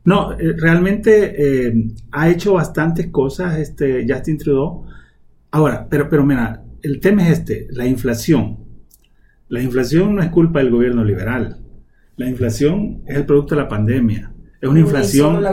no, 0.06 0.32
eh, 0.34 0.54
realmente 0.56 1.68
eh, 1.68 1.74
ha 2.12 2.30
hecho 2.30 2.54
bastantes 2.54 3.08
cosas 3.08 3.58
este 3.58 4.06
Justin 4.08 4.38
Trudeau. 4.38 4.86
Ahora, 5.50 5.88
pero, 5.90 6.10
pero 6.10 6.24
mira, 6.24 6.62
el 6.88 7.00
tema 7.02 7.28
es 7.28 7.40
este, 7.40 7.68
la 7.72 7.86
inflación. 7.86 8.60
La 9.50 9.62
inflación 9.62 10.16
no 10.16 10.22
es 10.22 10.30
culpa 10.30 10.60
del 10.60 10.72
gobierno 10.72 11.04
liberal. 11.04 11.58
La 12.16 12.28
inflación 12.30 13.04
es 13.06 13.18
el 13.18 13.26
producto 13.26 13.56
de 13.56 13.62
la 13.62 13.68
pandemia. 13.68 14.32
Es 14.62 14.70
una 14.70 14.80
inflación. 14.80 15.44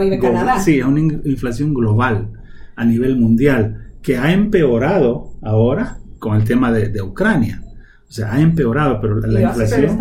Sí, 0.63 0.79
es 0.79 0.85
una 0.85 0.99
inflación 0.99 1.73
global 1.73 2.31
a 2.75 2.85
nivel 2.85 3.17
mundial 3.17 3.91
que 4.01 4.17
ha 4.17 4.33
empeorado 4.33 5.33
ahora 5.41 5.97
con 6.19 6.37
el 6.37 6.43
tema 6.43 6.71
de, 6.71 7.01
Ucrania. 7.01 7.61
O 8.07 8.11
sea, 8.11 8.33
ha 8.33 8.41
empeorado, 8.41 8.99
pero 9.01 9.19
la, 9.19 9.41
inflación, 9.41 9.99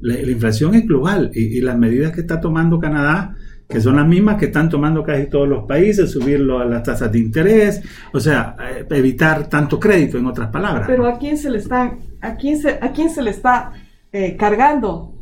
la, 0.00 0.20
inflación 0.20 0.74
es 0.74 0.86
global 0.86 1.30
y, 1.34 1.60
las 1.60 1.76
medidas 1.76 2.12
que 2.12 2.22
está 2.22 2.40
tomando 2.40 2.78
Canadá, 2.78 3.36
que 3.70 3.80
son 3.80 3.96
las 3.96 4.06
mismas 4.06 4.36
que 4.36 4.46
están 4.46 4.68
tomando 4.68 5.04
casi 5.04 5.26
todos 5.26 5.48
los 5.48 5.64
países, 5.64 6.10
subirlo 6.10 6.58
a 6.58 6.64
las 6.64 6.82
tasas 6.82 7.10
de 7.12 7.20
interés, 7.20 7.80
o 8.12 8.18
sea, 8.18 8.56
eh, 8.60 8.84
evitar 8.90 9.48
tanto 9.48 9.78
crédito, 9.78 10.18
en 10.18 10.26
otras 10.26 10.50
palabras. 10.50 10.86
Pero 10.88 11.06
a 11.06 11.18
quién 11.18 11.38
se 11.38 11.50
le 11.50 11.58
está, 11.58 11.96
a 12.20 12.34
quién 12.34 12.58
se, 12.58 12.78
a 12.80 12.92
quién 12.92 13.10
se 13.10 13.22
le 13.22 13.30
está 13.30 13.72
eh, 14.12 14.36
cargando 14.36 15.14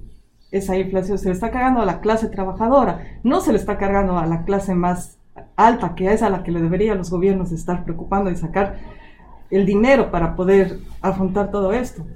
esa 0.51 0.77
inflación, 0.79 1.19
se 1.19 1.27
le 1.27 1.35
está 1.35 1.51
cargando 1.51 1.83
a 1.83 1.87
la 1.87 2.01
clase 2.01 2.29
trabajadora, 2.29 3.21
no 3.23 3.43
se 3.43 3.53
le 3.53 3.59
está 3.59 3.77
cargando 3.77 4.19
a 4.19 4.27
la 4.27 4.45
clase 4.45 4.75
más 4.75 5.19
alta, 5.57 5.95
que 5.95 6.13
es 6.13 6.23
a 6.23 6.31
la 6.31 6.43
que 6.43 6.51
le 6.51 6.63
deberían 6.63 6.97
los 6.97 7.11
gobiernos 7.11 7.53
estar 7.53 7.85
preocupando 7.85 8.31
y 8.31 8.37
sacar 8.37 8.79
el 9.51 9.67
dinero 9.67 10.11
para 10.11 10.35
poder 10.35 10.79
afrontar 11.03 11.51
todo 11.51 11.73
esto. 11.73 12.07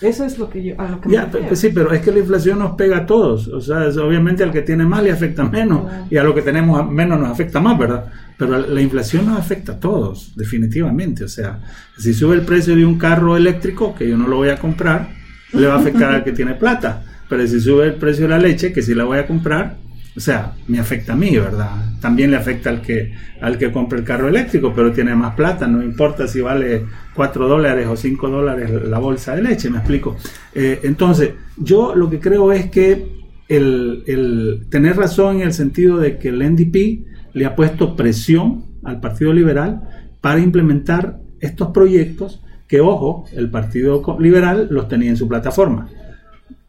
Eso 0.00 0.24
es 0.24 0.38
lo 0.38 0.50
que 0.50 0.62
yo, 0.62 0.74
a 0.80 0.88
lo 0.88 1.00
que 1.00 1.08
me 1.08 1.18
pues 1.26 1.60
Sí, 1.60 1.70
pero 1.72 1.92
es 1.92 2.00
que 2.00 2.10
la 2.10 2.18
inflación 2.18 2.58
nos 2.58 2.72
pega 2.72 2.98
a 2.98 3.06
todos. 3.06 3.48
O 3.48 3.60
sea, 3.60 3.88
obviamente 4.04 4.42
al 4.42 4.50
que 4.50 4.62
tiene 4.62 4.84
más 4.84 5.02
le 5.02 5.12
afecta 5.12 5.44
menos 5.44 5.90
y 6.10 6.16
a 6.16 6.24
lo 6.24 6.34
que 6.34 6.42
tenemos 6.42 6.90
menos 6.90 7.20
nos 7.20 7.30
afecta 7.30 7.60
más, 7.60 7.78
¿verdad? 7.78 8.06
Pero 8.36 8.58
la 8.58 8.80
inflación 8.80 9.26
nos 9.26 9.38
afecta 9.38 9.72
a 9.72 9.80
todos, 9.80 10.34
definitivamente. 10.34 11.24
O 11.24 11.28
sea, 11.28 11.60
si 11.98 12.12
sube 12.14 12.34
el 12.34 12.42
precio 12.42 12.74
de 12.74 12.84
un 12.84 12.98
carro 12.98 13.36
eléctrico, 13.36 13.94
que 13.94 14.08
yo 14.08 14.16
no 14.16 14.26
lo 14.26 14.36
voy 14.36 14.48
a 14.48 14.56
comprar, 14.56 15.10
le 15.52 15.66
va 15.66 15.74
a 15.74 15.78
afectar 15.78 16.12
al 16.12 16.24
que 16.24 16.32
tiene 16.32 16.54
plata. 16.54 17.04
Pero 17.28 17.46
si 17.46 17.60
sube 17.60 17.86
el 17.86 17.94
precio 17.94 18.24
de 18.24 18.30
la 18.30 18.38
leche, 18.38 18.72
que 18.72 18.82
si 18.82 18.94
la 18.94 19.04
voy 19.04 19.18
a 19.18 19.26
comprar, 19.26 19.76
o 20.14 20.20
sea, 20.20 20.52
me 20.68 20.78
afecta 20.78 21.14
a 21.14 21.16
mí, 21.16 21.36
¿verdad? 21.38 21.70
También 22.00 22.30
le 22.30 22.36
afecta 22.36 22.68
al 22.68 22.82
que, 22.82 23.14
al 23.40 23.56
que 23.56 23.72
compra 23.72 23.98
el 23.98 24.04
carro 24.04 24.28
eléctrico, 24.28 24.72
pero 24.74 24.92
tiene 24.92 25.14
más 25.14 25.34
plata, 25.34 25.66
no 25.66 25.82
importa 25.82 26.26
si 26.28 26.40
vale 26.42 26.84
4 27.14 27.48
dólares 27.48 27.86
o 27.88 27.96
5 27.96 28.28
dólares 28.28 28.70
la 28.88 28.98
bolsa 28.98 29.34
de 29.34 29.42
leche, 29.42 29.70
me 29.70 29.78
explico. 29.78 30.16
Eh, 30.54 30.80
entonces, 30.82 31.30
yo 31.56 31.94
lo 31.94 32.10
que 32.10 32.20
creo 32.20 32.52
es 32.52 32.70
que 32.70 33.22
el, 33.48 34.04
el, 34.06 34.66
tener 34.70 34.96
razón 34.96 35.36
en 35.36 35.42
el 35.42 35.52
sentido 35.54 35.98
de 35.98 36.18
que 36.18 36.28
el 36.28 36.40
NDP 36.40 37.06
le 37.32 37.46
ha 37.46 37.56
puesto 37.56 37.96
presión 37.96 38.64
al 38.84 39.00
Partido 39.00 39.32
Liberal 39.32 39.80
para 40.20 40.40
implementar 40.40 41.18
estos 41.40 41.68
proyectos 41.68 42.42
que, 42.68 42.80
ojo, 42.80 43.24
el 43.34 43.50
Partido 43.50 44.02
Liberal 44.18 44.68
los 44.70 44.88
tenía 44.88 45.10
en 45.10 45.16
su 45.16 45.26
plataforma. 45.26 45.88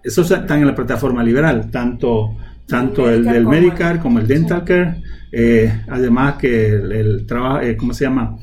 Esos 0.04 0.30
están 0.32 0.60
en 0.60 0.68
la 0.68 0.76
plataforma 0.76 1.24
liberal, 1.24 1.72
tanto 1.72 2.36
tanto 2.68 3.10
el 3.10 3.24
del 3.24 3.46
Medicare 3.46 4.00
como 4.00 4.20
el 4.20 4.28
Dental 4.28 4.64
Care, 4.64 5.02
eh, 5.32 5.82
además 5.88 6.36
que 6.36 6.74
el, 6.74 7.26
trabajo, 7.26 7.62
eh, 7.62 7.76
¿cómo 7.76 7.94
se 7.94 8.06
llama? 8.06 8.38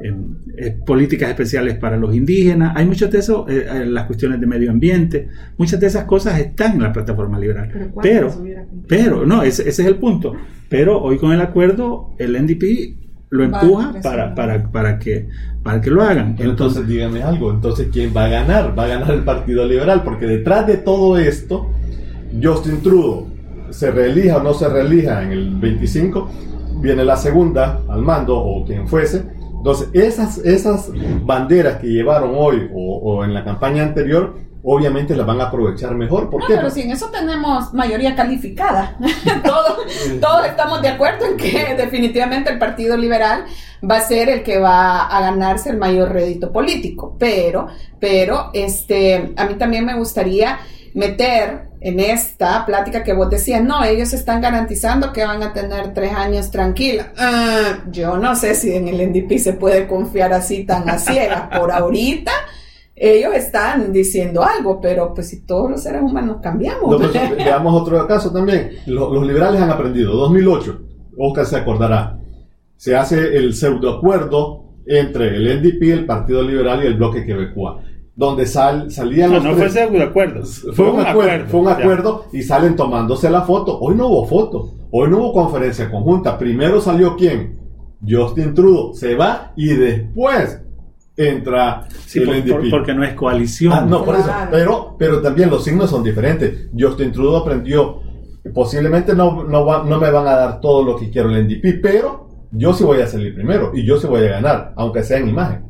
Eh, 0.00 0.76
políticas 0.86 1.30
especiales 1.30 1.76
para 1.76 1.96
los 1.96 2.14
indígenas, 2.14 2.72
hay 2.76 2.86
muchas 2.86 3.10
de 3.10 3.18
eso, 3.18 3.46
las 3.48 4.04
cuestiones 4.04 4.40
de 4.40 4.46
medio 4.46 4.70
ambiente, 4.70 5.28
muchas 5.56 5.80
de 5.80 5.88
esas 5.88 6.04
cosas 6.04 6.38
están 6.38 6.74
en 6.74 6.82
la 6.82 6.92
plataforma 6.92 7.38
liberal. 7.38 7.92
Pero, 8.00 8.32
pero, 8.86 9.26
no, 9.26 9.42
ese, 9.42 9.68
es 9.68 9.78
el 9.80 9.96
punto. 9.96 10.34
Pero 10.68 11.02
hoy 11.02 11.18
con 11.18 11.32
el 11.32 11.40
acuerdo, 11.40 12.14
el 12.18 12.40
NDP 12.40 12.96
lo 13.30 13.44
empuja 13.44 13.94
para, 14.02 14.34
para, 14.34 14.70
para, 14.70 14.98
que, 14.98 15.28
para 15.62 15.80
que 15.80 15.90
lo 15.90 16.02
hagan. 16.02 16.36
entonces, 16.38 16.48
entonces, 16.48 16.88
dígame 16.88 17.22
algo, 17.22 17.50
entonces 17.50 17.88
¿quién 17.92 18.12
va 18.16 18.26
a 18.26 18.28
ganar? 18.28 18.78
Va 18.78 18.84
a 18.84 18.88
ganar 18.88 19.10
el 19.10 19.24
Partido 19.24 19.66
Liberal, 19.66 20.02
porque 20.04 20.26
detrás 20.26 20.66
de 20.66 20.76
todo 20.76 21.18
esto, 21.18 21.72
Justin 22.40 22.80
Trudeau 22.82 23.37
se 23.70 23.90
reelija 23.90 24.38
o 24.38 24.42
no 24.42 24.54
se 24.54 24.68
reelija 24.68 25.22
en 25.22 25.32
el 25.32 25.54
25, 25.56 26.28
viene 26.80 27.04
la 27.04 27.16
segunda 27.16 27.80
al 27.88 28.02
mando 28.02 28.38
o 28.38 28.64
quien 28.64 28.88
fuese. 28.88 29.24
Entonces, 29.58 29.88
esas, 29.92 30.38
esas 30.38 30.90
banderas 31.22 31.78
que 31.78 31.88
llevaron 31.88 32.32
hoy 32.36 32.70
o, 32.72 33.24
en 33.24 33.34
la 33.34 33.44
campaña 33.44 33.82
anterior, 33.82 34.36
obviamente 34.62 35.16
las 35.16 35.26
van 35.26 35.40
a 35.40 35.46
aprovechar 35.46 35.94
mejor. 35.96 36.30
¿Por 36.30 36.46
Pero 36.46 36.70
si 36.70 36.82
en 36.82 36.92
eso 36.92 37.10
tenemos 37.10 37.74
mayoría 37.74 38.14
calificada. 38.14 38.96
todos, 39.44 39.78
todos 40.20 40.46
estamos 40.46 40.80
de 40.80 40.88
acuerdo 40.88 41.26
en 41.26 41.36
que 41.36 41.74
definitivamente 41.76 42.52
el 42.52 42.58
Partido 42.58 42.96
Liberal 42.96 43.46
va 43.88 43.96
a 43.96 44.00
ser 44.00 44.28
el 44.28 44.42
que 44.44 44.58
va 44.58 45.06
a 45.06 45.20
ganarse 45.20 45.70
el 45.70 45.76
mayor 45.76 46.12
rédito 46.12 46.52
político. 46.52 47.16
Pero, 47.18 47.66
pero, 47.98 48.50
este, 48.54 49.32
a 49.36 49.44
mí 49.46 49.54
también 49.54 49.84
me 49.84 49.96
gustaría 49.96 50.60
meter 50.98 51.68
en 51.80 52.00
esta 52.00 52.66
plática 52.66 53.04
que 53.04 53.12
vos 53.12 53.30
decías, 53.30 53.62
no, 53.62 53.84
ellos 53.84 54.12
están 54.12 54.40
garantizando 54.40 55.12
que 55.12 55.24
van 55.24 55.42
a 55.42 55.52
tener 55.52 55.94
tres 55.94 56.12
años 56.12 56.50
tranquila. 56.50 57.12
Ah, 57.16 57.84
yo 57.90 58.18
no 58.18 58.34
sé 58.34 58.54
si 58.54 58.74
en 58.74 58.88
el 58.88 59.10
NDP 59.10 59.38
se 59.38 59.52
puede 59.52 59.86
confiar 59.86 60.32
así 60.32 60.64
tan 60.64 60.90
a 60.90 60.98
ciegas. 60.98 61.56
Por 61.56 61.70
ahorita, 61.70 62.32
ellos 62.96 63.32
están 63.34 63.92
diciendo 63.92 64.42
algo, 64.42 64.80
pero 64.80 65.14
pues 65.14 65.28
si 65.28 65.46
todos 65.46 65.70
los 65.70 65.82
seres 65.82 66.02
humanos 66.02 66.38
cambiamos. 66.42 66.96
Pues, 66.96 67.12
veamos 67.36 67.80
otro 67.80 68.04
caso 68.08 68.32
también. 68.32 68.72
Los, 68.86 69.24
liberales 69.24 69.60
han 69.60 69.70
aprendido. 69.70 70.14
2008, 70.14 70.80
Oscar 71.16 71.46
se 71.46 71.56
acordará, 71.56 72.18
se 72.76 72.96
hace 72.96 73.36
el 73.36 73.54
pseudoacuerdo 73.54 74.64
entre 74.84 75.28
el 75.28 75.60
NDP, 75.60 75.82
el 75.92 76.06
Partido 76.06 76.42
Liberal 76.42 76.82
y 76.82 76.86
el 76.88 76.94
Bloque 76.94 77.24
Quebecois 77.24 77.84
donde 78.18 78.46
sal, 78.46 78.90
salían 78.90 79.30
no, 79.30 79.36
los 79.36 79.44
no 79.44 79.54
fue 79.54 79.86
un 79.86 80.02
acuerdo. 80.02 80.44
Fue, 80.74 80.90
un 80.90 80.98
acuerdo, 80.98 81.46
fue 81.46 81.60
un 81.60 81.68
acuerdo 81.68 82.24
y 82.32 82.42
salen 82.42 82.74
tomándose 82.74 83.30
la 83.30 83.42
foto. 83.42 83.78
Hoy 83.78 83.94
no 83.94 84.08
hubo 84.08 84.26
foto, 84.26 84.74
hoy 84.90 85.08
no 85.08 85.18
hubo 85.18 85.32
conferencia 85.32 85.88
conjunta. 85.88 86.36
Primero 86.36 86.80
salió 86.80 87.14
quién? 87.14 87.60
Justin 88.04 88.54
Trudeau. 88.54 88.92
Se 88.92 89.14
va 89.14 89.52
y 89.54 89.68
después 89.68 90.60
entra 91.16 91.86
sí, 92.06 92.18
el 92.18 92.70
porque 92.70 92.92
no 92.92 93.04
es 93.04 93.14
coalición. 93.14 93.72
Ah, 93.72 93.86
no, 93.88 94.04
por 94.04 94.16
eso. 94.16 94.32
Pero, 94.50 94.96
pero 94.98 95.22
también 95.22 95.48
los 95.48 95.62
signos 95.62 95.88
son 95.88 96.02
diferentes. 96.02 96.70
Justin 96.76 97.12
Trudeau 97.12 97.36
aprendió, 97.36 98.00
posiblemente 98.52 99.14
no, 99.14 99.44
no, 99.44 99.84
no 99.84 100.00
me 100.00 100.10
van 100.10 100.26
a 100.26 100.34
dar 100.34 100.60
todo 100.60 100.82
lo 100.82 100.96
que 100.96 101.08
quiero 101.08 101.30
el 101.30 101.46
NDP, 101.46 101.80
pero 101.80 102.26
yo 102.50 102.72
sí 102.72 102.82
voy 102.82 103.00
a 103.00 103.06
salir 103.06 103.32
primero 103.32 103.70
y 103.72 103.86
yo 103.86 103.96
sí 103.96 104.08
voy 104.08 104.24
a 104.24 104.30
ganar, 104.30 104.72
aunque 104.74 105.04
sea 105.04 105.18
en 105.18 105.28
imagen. 105.28 105.67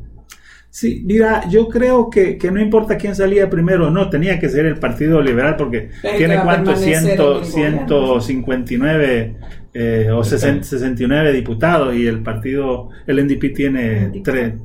Sí, 0.71 1.01
mira, 1.03 1.49
yo 1.49 1.67
creo 1.67 2.11
que, 2.11 2.37
que, 2.37 2.51
no 2.51 2.61
importa 2.61 2.95
quién 2.95 3.15
salía 3.15 3.49
primero 3.49 3.87
o 3.87 3.89
no, 3.89 4.07
tenía 4.07 4.39
que 4.39 4.49
ser 4.49 4.67
el 4.67 4.77
Partido 4.77 5.19
Liberal 5.19 5.55
porque 5.57 5.89
tiene 6.15 6.39
cuántos, 6.43 6.79
159 6.79 9.35
eh, 9.73 10.11
o 10.11 10.23
69 10.23 11.33
diputados 11.33 11.95
y 11.95 12.05
el 12.05 12.21
partido, 12.21 12.89
el 13.07 13.25
NDP 13.25 13.55
tiene 13.55 14.11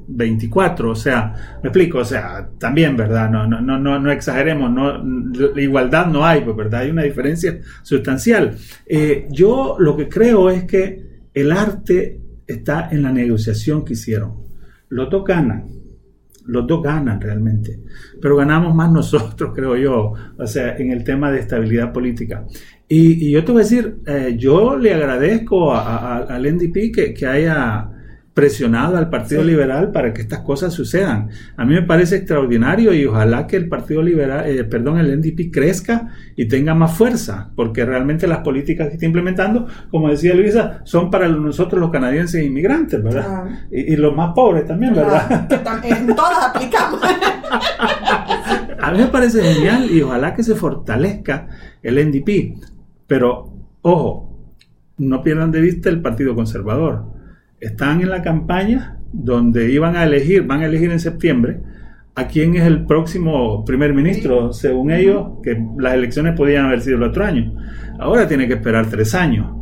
24, 0.08 0.90
o 0.90 0.94
sea, 0.94 1.58
me 1.62 1.70
explico, 1.70 2.00
o 2.00 2.04
sea, 2.04 2.50
también, 2.58 2.98
¿verdad? 2.98 3.30
No, 3.30 3.46
no, 3.46 3.62
no, 3.62 3.78
no, 3.78 3.98
no 3.98 4.12
exageremos, 4.12 4.70
no, 4.70 5.02
la 5.02 5.62
igualdad 5.62 6.04
no 6.06 6.26
hay, 6.26 6.42
pues, 6.42 6.54
¿verdad? 6.54 6.82
Hay 6.82 6.90
una 6.90 7.04
diferencia 7.04 7.60
sustancial. 7.82 8.56
Eh, 8.84 9.26
yo 9.30 9.76
lo 9.78 9.96
que 9.96 10.10
creo 10.10 10.50
es 10.50 10.64
que 10.64 11.22
el 11.32 11.50
arte 11.50 12.20
está 12.46 12.90
en 12.92 13.02
la 13.02 13.10
negociación 13.10 13.86
que 13.86 13.94
hicieron. 13.94 14.44
Los 14.90 15.08
dos 15.08 15.24
ganan 15.24 15.83
los 16.46 16.66
dos 16.66 16.82
ganan 16.82 17.20
realmente, 17.20 17.80
pero 18.20 18.36
ganamos 18.36 18.74
más 18.74 18.92
nosotros, 18.92 19.52
creo 19.54 19.76
yo, 19.76 20.12
o 20.36 20.46
sea, 20.46 20.76
en 20.76 20.90
el 20.90 21.04
tema 21.04 21.30
de 21.30 21.40
estabilidad 21.40 21.92
política. 21.92 22.44
Y, 22.86 23.30
yo 23.30 23.44
te 23.44 23.52
voy 23.52 23.62
a 23.62 23.64
decir, 23.64 23.96
eh, 24.06 24.34
yo 24.38 24.76
le 24.76 24.92
agradezco 24.92 25.74
al 25.74 26.42
NDP 26.42 27.14
que 27.16 27.26
haya 27.26 27.93
presionado 28.34 28.96
al 28.96 29.10
Partido 29.10 29.44
Liberal 29.44 29.92
para 29.92 30.12
que 30.12 30.20
estas 30.20 30.40
cosas 30.40 30.74
sucedan. 30.74 31.30
A 31.56 31.64
mí 31.64 31.74
me 31.74 31.82
parece 31.82 32.16
extraordinario 32.16 32.92
y 32.92 33.06
ojalá 33.06 33.46
que 33.46 33.56
el 33.56 33.68
Partido 33.68 34.02
Liberal, 34.02 34.44
eh, 34.46 34.64
perdón, 34.64 34.98
el 34.98 35.20
NDP 35.20 35.52
crezca 35.52 36.08
y 36.34 36.48
tenga 36.48 36.74
más 36.74 36.96
fuerza, 36.96 37.52
porque 37.54 37.84
realmente 37.84 38.26
las 38.26 38.38
políticas 38.38 38.88
que 38.88 38.94
está 38.94 39.06
implementando, 39.06 39.68
como 39.88 40.10
decía 40.10 40.34
Luisa, 40.34 40.80
son 40.82 41.12
para 41.12 41.28
nosotros 41.28 41.80
los 41.80 41.90
canadienses 41.90 42.44
inmigrantes, 42.44 43.00
¿verdad? 43.00 43.44
Y, 43.70 43.94
los 43.94 44.14
más 44.16 44.32
pobres 44.34 44.66
también, 44.66 44.92
¿verdad? 44.92 45.48
en 45.84 46.06
todas 46.16 46.48
aplicamos. 46.48 47.00
A 48.80 48.90
mí 48.90 48.98
me 48.98 49.06
parece 49.06 49.40
genial 49.42 49.88
y 49.90 50.02
ojalá 50.02 50.34
que 50.34 50.42
se 50.42 50.56
fortalezca 50.56 51.48
el 51.82 52.04
NDP, 52.04 52.58
pero 53.06 53.54
ojo, 53.80 54.52
no 54.98 55.22
pierdan 55.22 55.52
de 55.52 55.60
vista 55.60 55.88
el 55.88 56.02
Partido 56.02 56.34
Conservador 56.34 57.13
están 57.66 58.00
en 58.00 58.10
la 58.10 58.22
campaña 58.22 58.98
donde 59.12 59.70
iban 59.70 59.96
a 59.96 60.04
elegir, 60.04 60.42
van 60.42 60.62
a 60.62 60.66
elegir 60.66 60.90
en 60.90 61.00
septiembre, 61.00 61.60
a 62.16 62.26
quién 62.26 62.54
es 62.54 62.62
el 62.64 62.86
próximo 62.86 63.64
primer 63.64 63.92
ministro, 63.94 64.52
según 64.52 64.90
ellos, 64.90 65.38
que 65.42 65.60
las 65.78 65.94
elecciones 65.94 66.36
podían 66.36 66.66
haber 66.66 66.80
sido 66.80 66.96
el 66.96 67.04
otro 67.04 67.24
año. 67.24 67.54
Ahora 67.98 68.28
tiene 68.28 68.46
que 68.46 68.54
esperar 68.54 68.88
tres 68.88 69.14
años, 69.14 69.52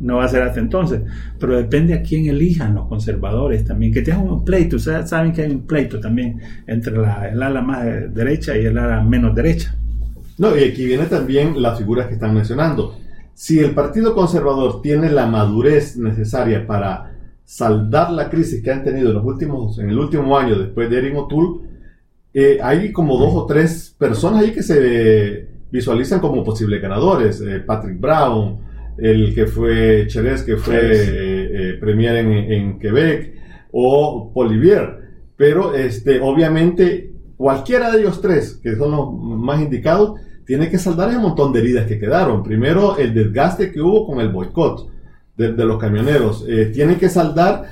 no 0.00 0.16
va 0.16 0.24
a 0.24 0.28
ser 0.28 0.42
hasta 0.42 0.60
entonces, 0.60 1.02
pero 1.38 1.56
depende 1.56 1.94
a 1.94 2.02
quién 2.02 2.26
elijan 2.26 2.74
los 2.74 2.88
conservadores 2.88 3.64
también, 3.64 3.92
que 3.92 4.02
tengan 4.02 4.28
un 4.28 4.44
pleito, 4.44 4.76
ustedes 4.76 5.08
saben 5.08 5.32
que 5.32 5.42
hay 5.42 5.50
un 5.50 5.66
pleito 5.66 6.00
también 6.00 6.40
entre 6.66 6.96
la, 6.96 7.28
el 7.28 7.42
ala 7.42 7.62
más 7.62 7.84
derecha 8.12 8.56
y 8.56 8.66
el 8.66 8.76
ala 8.76 9.02
menos 9.02 9.34
derecha. 9.34 9.74
No, 10.36 10.56
y 10.56 10.64
aquí 10.64 10.84
viene 10.84 11.04
también 11.04 11.60
las 11.62 11.78
figuras 11.78 12.08
que 12.08 12.14
están 12.14 12.34
mencionando. 12.34 12.98
Si 13.34 13.60
el 13.60 13.70
Partido 13.70 14.14
Conservador 14.14 14.82
tiene 14.82 15.10
la 15.10 15.26
madurez 15.26 15.96
necesaria 15.96 16.66
para 16.66 17.13
saldar 17.44 18.10
la 18.10 18.30
crisis 18.30 18.62
que 18.62 18.70
han 18.70 18.82
tenido 18.82 19.08
en, 19.10 19.14
los 19.14 19.24
últimos, 19.24 19.78
en 19.78 19.90
el 19.90 19.98
último 19.98 20.36
año 20.36 20.58
después 20.58 20.88
de 20.88 20.98
Erin 20.98 21.16
O'Toole, 21.16 21.60
eh, 22.32 22.58
hay 22.62 22.90
como 22.92 23.16
dos 23.16 23.34
o 23.34 23.46
tres 23.46 23.94
personas 23.96 24.42
ahí 24.42 24.52
que 24.52 24.62
se 24.62 25.46
visualizan 25.70 26.20
como 26.20 26.42
posibles 26.42 26.82
ganadores. 26.82 27.40
Eh, 27.40 27.60
Patrick 27.60 28.00
Brown, 28.00 28.58
el 28.98 29.34
que 29.34 29.46
fue 29.46 30.06
Cheres, 30.08 30.42
que 30.42 30.56
fue 30.56 30.78
eh, 30.80 31.74
premier 31.80 32.16
en, 32.16 32.32
en, 32.32 32.78
Quebec, 32.78 33.34
o 33.70 34.32
Polivier. 34.32 35.04
Pero 35.36 35.74
este, 35.74 36.20
obviamente 36.20 37.12
cualquiera 37.36 37.90
de 37.90 38.00
ellos 38.00 38.20
tres, 38.20 38.58
que 38.62 38.74
son 38.76 38.92
los 38.92 39.12
más 39.12 39.60
indicados, 39.60 40.20
tiene 40.46 40.70
que 40.70 40.78
saldar 40.78 41.10
el 41.10 41.20
montón 41.20 41.52
de 41.52 41.60
heridas 41.60 41.86
que 41.86 41.98
quedaron. 41.98 42.42
Primero, 42.42 42.96
el 42.98 43.14
desgaste 43.14 43.70
que 43.70 43.80
hubo 43.80 44.06
con 44.06 44.20
el 44.20 44.28
boicot 44.28 44.93
de, 45.36 45.64
los 45.64 45.78
camioneros. 45.78 46.44
Eh, 46.48 46.70
tiene 46.72 46.96
que 46.96 47.08
saldar 47.08 47.64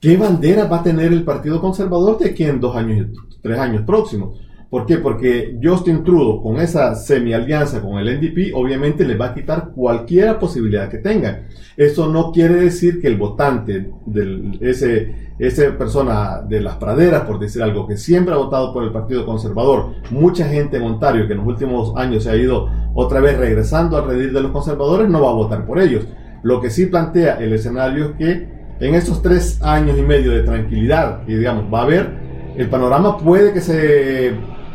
qué 0.00 0.16
bandera 0.16 0.64
va 0.64 0.78
a 0.78 0.82
tener 0.82 1.12
el 1.12 1.22
Partido 1.22 1.60
Conservador 1.60 2.18
de 2.18 2.30
aquí 2.30 2.44
en 2.44 2.60
dos 2.60 2.74
años, 2.76 3.08
tres 3.40 3.58
años 3.58 3.82
próximos. 3.82 4.38
¿Por 4.72 4.86
qué? 4.86 4.96
Porque 4.96 5.58
Justin 5.62 6.02
Trudeau, 6.02 6.42
con 6.42 6.56
esa 6.56 6.94
semi-alianza 6.94 7.82
con 7.82 7.98
el 7.98 8.18
NDP, 8.18 8.54
obviamente 8.54 9.04
le 9.04 9.16
va 9.16 9.26
a 9.26 9.34
quitar 9.34 9.72
cualquier 9.74 10.38
posibilidad 10.38 10.88
que 10.88 10.96
tenga. 10.96 11.42
Eso 11.76 12.08
no 12.08 12.32
quiere 12.32 12.54
decir 12.54 12.98
que 12.98 13.08
el 13.08 13.18
votante, 13.18 13.90
de 14.06 14.56
ese, 14.62 15.34
esa 15.38 15.76
persona 15.76 16.40
de 16.40 16.62
las 16.62 16.76
praderas, 16.76 17.24
por 17.24 17.38
decir 17.38 17.62
algo, 17.62 17.86
que 17.86 17.98
siempre 17.98 18.32
ha 18.32 18.38
votado 18.38 18.72
por 18.72 18.82
el 18.82 18.92
Partido 18.92 19.26
Conservador, 19.26 19.92
mucha 20.10 20.48
gente 20.48 20.78
en 20.78 20.84
Ontario 20.84 21.26
que 21.26 21.34
en 21.34 21.40
los 21.40 21.48
últimos 21.48 21.94
años 21.96 22.24
se 22.24 22.30
ha 22.30 22.36
ido 22.36 22.70
otra 22.94 23.20
vez 23.20 23.36
regresando 23.36 23.98
al 23.98 24.06
redil 24.06 24.32
de 24.32 24.40
los 24.40 24.52
conservadores, 24.52 25.06
no 25.06 25.20
va 25.20 25.28
a 25.28 25.34
votar 25.34 25.66
por 25.66 25.80
ellos. 25.80 26.06
Lo 26.42 26.60
que 26.60 26.70
sí 26.70 26.86
plantea 26.86 27.36
el 27.36 27.52
escenario 27.52 28.06
es 28.06 28.12
que 28.16 28.48
en 28.80 28.94
estos 28.94 29.22
tres 29.22 29.62
años 29.62 29.96
y 29.96 30.02
medio 30.02 30.32
de 30.32 30.42
tranquilidad 30.42 31.24
que 31.24 31.36
digamos 31.36 31.72
va 31.72 31.80
a 31.80 31.82
haber, 31.82 32.10
el 32.56 32.68
panorama 32.68 33.16
puede 33.16 33.52
que 33.52 33.60
se 33.60 34.32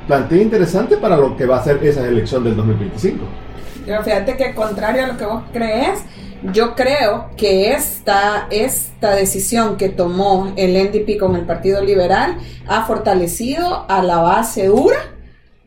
plantea 0.08 0.42
interesante 0.42 0.98
para 0.98 1.18
lo 1.18 1.36
que 1.36 1.46
va 1.46 1.58
a 1.58 1.64
ser 1.64 1.84
esa 1.84 2.08
elección 2.08 2.44
del 2.44 2.56
2025. 2.56 3.26
Pero 3.86 4.04
fíjate 4.04 4.38
que 4.38 4.54
contrario 4.56 5.04
a 5.04 5.08
lo 5.08 5.18
que 5.18 5.26
vos 5.26 5.44
crees, 5.52 6.00
yo 6.54 6.76
creo 6.76 7.30
que 7.36 7.72
esta, 7.74 8.48
esta 8.50 9.16
decisión 9.16 9.76
que 9.76 9.90
tomó 9.90 10.54
el 10.56 10.82
NDP 10.82 11.20
con 11.20 11.36
el 11.36 11.46
Partido 11.46 11.84
Liberal 11.84 12.38
ha 12.68 12.86
fortalecido 12.86 13.86
a 13.90 14.02
la 14.04 14.18
base 14.18 14.68
dura 14.68 15.17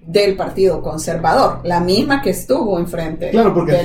del 0.01 0.37
Partido 0.37 0.83
Conservador, 0.83 1.61
la 1.65 1.81
misma 1.81 2.23
que 2.23 2.31
estuvo 2.31 2.79
enfrente 2.79 3.31
claro, 3.31 3.55
porque 3.55 3.77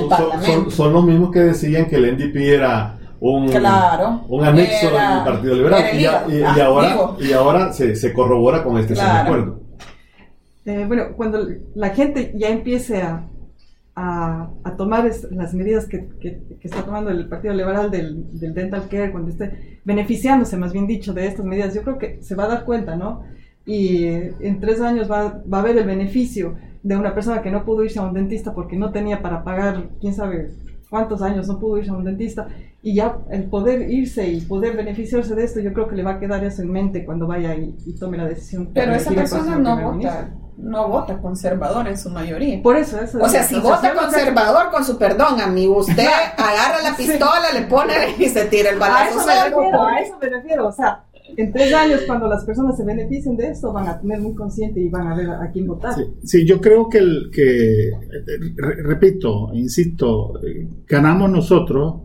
son, 0.45 0.71
Son, 0.71 0.93
los 0.93 1.03
mismos 1.05 1.31
que 1.31 1.39
decían 1.39 1.87
que 1.87 1.97
el 1.97 2.15
NDP 2.15 2.35
era 2.37 2.97
un, 3.19 3.49
un 3.49 4.43
anexo 4.43 4.87
del 4.87 5.23
Partido 5.25 5.55
Liberal. 5.55 5.99
y, 5.99 6.05
ah, 6.05 6.55
ahora, 6.65 6.97
y 7.19 7.33
ahora 7.33 7.73
se, 7.73 7.95
se 7.95 8.13
corrobora 8.13 8.63
con 8.63 8.77
este 8.77 8.99
acuerdo. 8.99 9.59
Eh, 10.65 10.83
bueno, 10.87 11.09
cuando 11.15 11.47
la 11.75 11.89
gente 11.89 12.33
ya 12.35 12.49
empiece 12.49 13.01
a, 13.01 13.27
a, 13.95 14.75
tomar 14.77 15.09
las 15.31 15.53
medidas 15.53 15.85
que, 15.85 16.07
que, 16.19 16.41
está 16.61 16.83
tomando 16.83 17.11
el 17.11 17.27
Partido 17.27 17.53
Liberal 17.53 17.91
del, 17.91 18.39
del, 18.39 18.53
dental 18.53 18.87
care, 18.89 19.11
cuando 19.11 19.29
esté 19.29 19.79
beneficiándose, 19.85 20.57
más 20.57 20.73
bien 20.73 20.87
dicho, 20.87 21.13
de 21.13 21.27
estas 21.27 21.45
medidas, 21.45 21.73
yo 21.73 21.83
creo 21.83 21.97
que 21.97 22.21
se 22.21 22.35
va 22.35 22.45
a 22.45 22.49
dar 22.49 22.65
cuenta, 22.65 22.95
¿no? 22.95 23.23
Y 23.65 24.05
en 24.05 24.59
tres 24.59 24.79
años 24.81 25.09
va, 25.09 25.41
va 25.51 25.57
a 25.57 25.61
haber 25.61 25.77
el 25.77 25.85
beneficio 25.85 26.55
de 26.83 26.95
una 26.95 27.15
persona 27.15 27.41
que 27.41 27.49
no 27.49 27.65
pudo 27.65 27.83
irse 27.83 27.97
a 27.97 28.03
un 28.03 28.13
dentista 28.13 28.53
porque 28.53 28.77
no 28.77 28.91
tenía 28.91 29.21
para 29.21 29.43
pagar, 29.43 29.89
quién 29.99 30.13
sabe 30.13 30.51
cuántos 30.89 31.21
años 31.21 31.47
no 31.47 31.59
pudo 31.59 31.77
irse 31.79 31.89
a 31.89 31.95
un 31.95 32.03
dentista 32.03 32.47
y 32.81 32.93
ya 32.93 33.17
el 33.31 33.45
poder 33.45 33.89
irse 33.89 34.27
y 34.27 34.41
poder 34.41 34.77
beneficiarse 34.77 35.33
de 35.33 35.43
esto, 35.43 35.59
yo 35.59 35.73
creo 35.73 35.87
que 35.87 35.95
le 35.95 36.03
va 36.03 36.11
a 36.11 36.19
quedar 36.19 36.43
eso 36.43 36.61
en 36.61 36.71
mente 36.71 37.03
cuando 37.03 37.25
vaya 37.25 37.55
y, 37.55 37.73
tome 37.99 38.17
la 38.17 38.27
decisión. 38.27 38.69
Pero 38.71 38.93
esa 38.93 39.11
persona 39.11 39.57
no 39.57 39.93
vota, 39.93 40.29
no 40.57 40.87
vota 40.87 41.17
conservador 41.17 41.87
en 41.87 41.97
su 41.97 42.11
mayoría. 42.11 42.61
Por 42.61 42.77
eso, 42.77 43.01
eso 43.01 43.17
O 43.19 43.27
sea, 43.27 43.41
si 43.41 43.59
vota 43.59 43.91
conservador, 43.95 44.69
con 44.69 44.85
su 44.85 44.99
perdón, 44.99 45.41
a 45.41 45.47
mí 45.47 45.67
usted 45.67 46.05
agarra 46.37 46.83
la 46.83 46.95
pistola, 46.95 47.51
le 47.51 47.63
pone 47.63 47.93
y 48.19 48.29
se 48.29 48.45
tira 48.45 48.69
el 48.69 48.77
balazo. 48.77 49.01
A 49.01 49.07
eso, 49.09 49.25
me 49.25 49.33
refiero, 49.33 49.83
a 49.83 49.99
eso 49.99 50.17
me 50.21 50.29
refiero, 50.29 50.67
o 50.67 50.71
sea, 50.71 51.03
en 51.37 51.51
tres 51.51 51.73
años, 51.73 52.01
cuando 52.05 52.27
las 52.27 52.45
personas 52.45 52.77
se 52.77 52.83
beneficien 52.83 53.35
de 53.35 53.49
esto, 53.49 53.73
van 53.73 53.87
a 53.87 53.99
tener 53.99 54.19
muy 54.19 54.35
consciente 54.35 54.79
y 54.79 54.89
van 54.89 55.07
a 55.07 55.15
ver 55.15 55.29
a 55.29 55.49
quién 55.51 55.67
votar. 55.67 55.95
Sí, 56.23 56.45
yo 56.45 56.61
creo 56.61 56.89
que, 56.89 56.99
el, 56.99 57.29
que 57.31 57.91
repito, 58.57 59.49
insisto, 59.53 60.39
ganamos 60.87 61.29
nosotros 61.29 61.95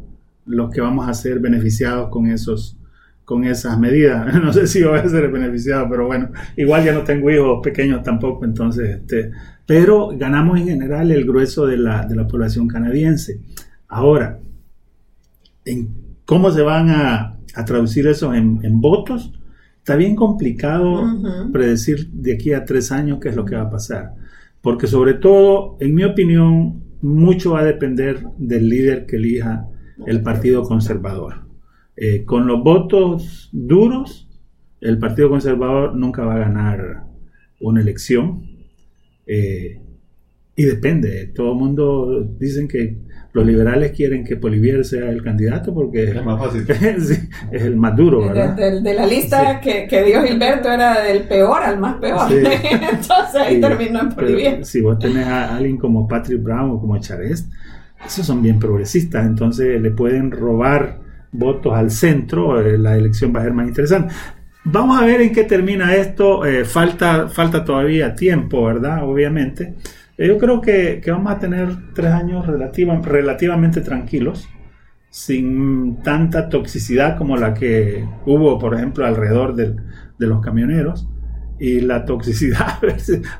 los 0.46 0.70
que 0.70 0.80
vamos 0.80 1.08
a 1.08 1.14
ser 1.14 1.38
beneficiados 1.38 2.08
con 2.10 2.26
esos 2.26 2.76
con 3.24 3.44
esas 3.44 3.78
medidas. 3.78 4.34
No 4.42 4.52
sé 4.52 4.66
si 4.66 4.82
voy 4.82 4.98
a 4.98 5.08
ser 5.08 5.30
beneficiado, 5.30 5.86
pero 5.88 6.06
bueno, 6.06 6.30
igual 6.56 6.84
ya 6.84 6.92
no 6.92 7.04
tengo 7.04 7.30
hijos 7.30 7.60
pequeños 7.62 8.02
tampoco, 8.02 8.44
entonces, 8.44 8.96
este, 8.96 9.30
pero 9.64 10.10
ganamos 10.18 10.58
en 10.58 10.66
general 10.66 11.12
el 11.12 11.24
grueso 11.24 11.64
de 11.64 11.76
la, 11.76 12.04
de 12.04 12.16
la 12.16 12.26
población 12.26 12.66
canadiense. 12.66 13.38
Ahora, 13.86 14.40
cómo 16.24 16.50
se 16.50 16.62
van 16.62 16.90
a, 16.90 17.36
a 17.54 17.64
traducir 17.64 18.06
eso 18.06 18.34
en, 18.34 18.60
en, 18.62 18.80
votos, 18.80 19.32
está 19.78 19.96
bien 19.96 20.14
complicado 20.14 21.02
predecir 21.52 22.10
de 22.10 22.34
aquí 22.34 22.52
a 22.52 22.64
tres 22.64 22.92
años 22.92 23.18
qué 23.20 23.30
es 23.30 23.36
lo 23.36 23.44
que 23.44 23.56
va 23.56 23.62
a 23.62 23.70
pasar. 23.70 24.14
Porque 24.60 24.86
sobre 24.86 25.14
todo, 25.14 25.76
en 25.80 25.94
mi 25.94 26.04
opinión, 26.04 26.82
mucho 27.02 27.52
va 27.52 27.60
a 27.60 27.64
depender 27.64 28.24
del 28.36 28.68
líder 28.68 29.06
que 29.06 29.16
elija 29.16 29.66
el 30.06 30.22
Partido 30.22 30.62
Conservador. 30.62 31.46
Eh, 31.96 32.24
con 32.24 32.46
los 32.46 32.62
votos 32.62 33.48
duros, 33.52 34.28
el 34.80 34.98
Partido 34.98 35.28
Conservador 35.28 35.94
nunca 35.96 36.24
va 36.24 36.36
a 36.36 36.38
ganar 36.38 37.04
una 37.60 37.80
elección. 37.80 38.46
Eh, 39.26 39.80
y 40.56 40.64
depende, 40.64 41.26
todo 41.26 41.52
el 41.52 41.58
mundo 41.58 42.24
dicen 42.38 42.68
que 42.68 42.98
los 43.32 43.46
liberales 43.46 43.92
quieren 43.92 44.24
que 44.24 44.36
Polivier 44.36 44.84
sea 44.84 45.08
el 45.08 45.22
candidato 45.22 45.72
porque 45.72 46.04
es 46.04 46.24
más 46.24 46.38
fácil. 46.38 46.66
es 47.50 47.62
el 47.62 47.76
más 47.76 47.96
duro, 47.96 48.26
¿verdad? 48.26 48.56
De, 48.56 48.94
la 48.94 49.06
lista 49.06 49.60
que, 49.60 49.86
que, 49.86 50.02
dio 50.02 50.22
Gilberto 50.22 50.70
era 50.70 51.00
del 51.02 51.24
peor 51.24 51.62
al 51.62 51.78
más 51.78 51.96
peor. 51.96 52.32
Entonces 52.32 53.36
ahí 53.36 53.60
terminó 53.60 54.00
en 54.00 54.08
Polivier. 54.10 54.64
Si 54.64 54.80
vos 54.80 54.98
tenés 54.98 55.26
a 55.26 55.56
alguien 55.56 55.76
como 55.76 56.08
Patrick 56.08 56.42
Brown 56.42 56.70
o 56.72 56.80
como 56.80 56.98
Charest, 56.98 57.52
esos 58.04 58.26
son 58.26 58.42
bien 58.42 58.58
progresistas, 58.58 59.26
entonces 59.26 59.80
le 59.80 59.90
pueden 59.90 60.30
robar 60.30 61.00
votos 61.32 61.74
al 61.74 61.90
centro, 61.90 62.60
eh, 62.60 62.78
la 62.78 62.96
elección 62.96 63.34
va 63.34 63.40
a 63.40 63.44
ser 63.44 63.52
más 63.52 63.68
interesante. 63.68 64.14
Vamos 64.64 65.00
a 65.00 65.04
ver 65.04 65.20
en 65.20 65.32
qué 65.32 65.44
termina 65.44 65.94
esto, 65.94 66.44
eh, 66.44 66.64
falta, 66.64 67.28
falta 67.28 67.64
todavía 67.64 68.14
tiempo, 68.14 68.64
¿verdad? 68.64 69.04
Obviamente. 69.04 69.74
Eh, 70.20 70.28
yo 70.28 70.36
creo 70.36 70.60
que, 70.60 71.02
vamos 71.06 71.32
a 71.32 71.38
tener 71.38 71.94
tres 71.94 72.12
años 72.12 72.44
relativamente 72.46 73.80
tranquilos, 73.80 74.46
sin 75.08 76.02
tanta 76.02 76.50
toxicidad 76.50 77.16
como 77.16 77.38
la 77.38 77.54
que 77.54 78.06
hubo, 78.26 78.58
por 78.58 78.74
ejemplo, 78.74 79.06
alrededor 79.06 79.54
de 79.54 79.76
los 80.18 80.42
camioneros 80.42 81.08
y 81.60 81.82
la 81.82 82.06
toxicidad 82.06 82.80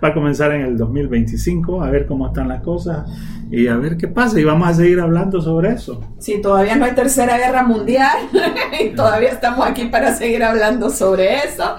va 0.04 0.08
a 0.08 0.14
comenzar 0.14 0.52
en 0.52 0.60
el 0.60 0.76
2025, 0.76 1.82
a 1.82 1.90
ver 1.90 2.06
cómo 2.06 2.26
están 2.28 2.48
las 2.48 2.62
cosas 2.62 3.08
y 3.50 3.66
a 3.66 3.76
ver 3.76 3.96
qué 3.96 4.08
pasa 4.08 4.38
y 4.38 4.44
vamos 4.44 4.68
a 4.68 4.74
seguir 4.74 5.00
hablando 5.00 5.40
sobre 5.40 5.70
eso. 5.70 6.02
Sí, 6.18 6.40
todavía 6.42 6.76
no 6.76 6.84
hay 6.84 6.92
tercera 6.92 7.38
guerra 7.38 7.62
mundial 7.62 8.18
y 8.80 8.90
todavía 8.90 9.30
estamos 9.30 9.66
aquí 9.66 9.86
para 9.86 10.14
seguir 10.14 10.44
hablando 10.44 10.90
sobre 10.90 11.38
eso. 11.38 11.76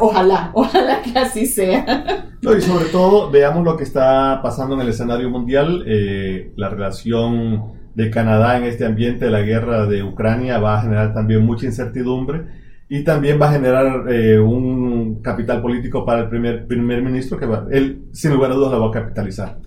Ojalá, 0.00 0.50
ojalá 0.54 1.02
que 1.02 1.16
así 1.16 1.46
sea. 1.46 2.30
y 2.42 2.60
sobre 2.60 2.86
todo 2.86 3.30
veamos 3.30 3.64
lo 3.64 3.76
que 3.76 3.84
está 3.84 4.40
pasando 4.42 4.74
en 4.74 4.80
el 4.80 4.88
escenario 4.88 5.30
mundial, 5.30 5.84
eh, 5.86 6.52
la 6.56 6.68
relación 6.68 7.76
de 7.94 8.10
Canadá 8.10 8.56
en 8.56 8.64
este 8.64 8.84
ambiente 8.84 9.26
de 9.26 9.30
la 9.30 9.42
guerra 9.42 9.86
de 9.86 10.02
Ucrania 10.02 10.58
va 10.58 10.78
a 10.78 10.82
generar 10.82 11.14
también 11.14 11.46
mucha 11.46 11.66
incertidumbre 11.66 12.66
y 12.88 13.02
también 13.04 13.40
va 13.40 13.48
a 13.48 13.52
generar 13.52 14.04
eh, 14.12 14.38
un 14.38 14.95
capital 15.22 15.62
político 15.62 16.04
para 16.04 16.22
el 16.22 16.28
primer, 16.28 16.66
primer 16.66 17.02
ministro 17.02 17.38
que 17.38 17.46
va, 17.46 17.66
él 17.70 18.06
sin 18.12 18.32
lugar 18.32 18.52
a 18.52 18.54
dudas 18.54 18.72
lo 18.72 18.80
va 18.80 18.88
a 18.88 19.02
capitalizar. 19.02 19.58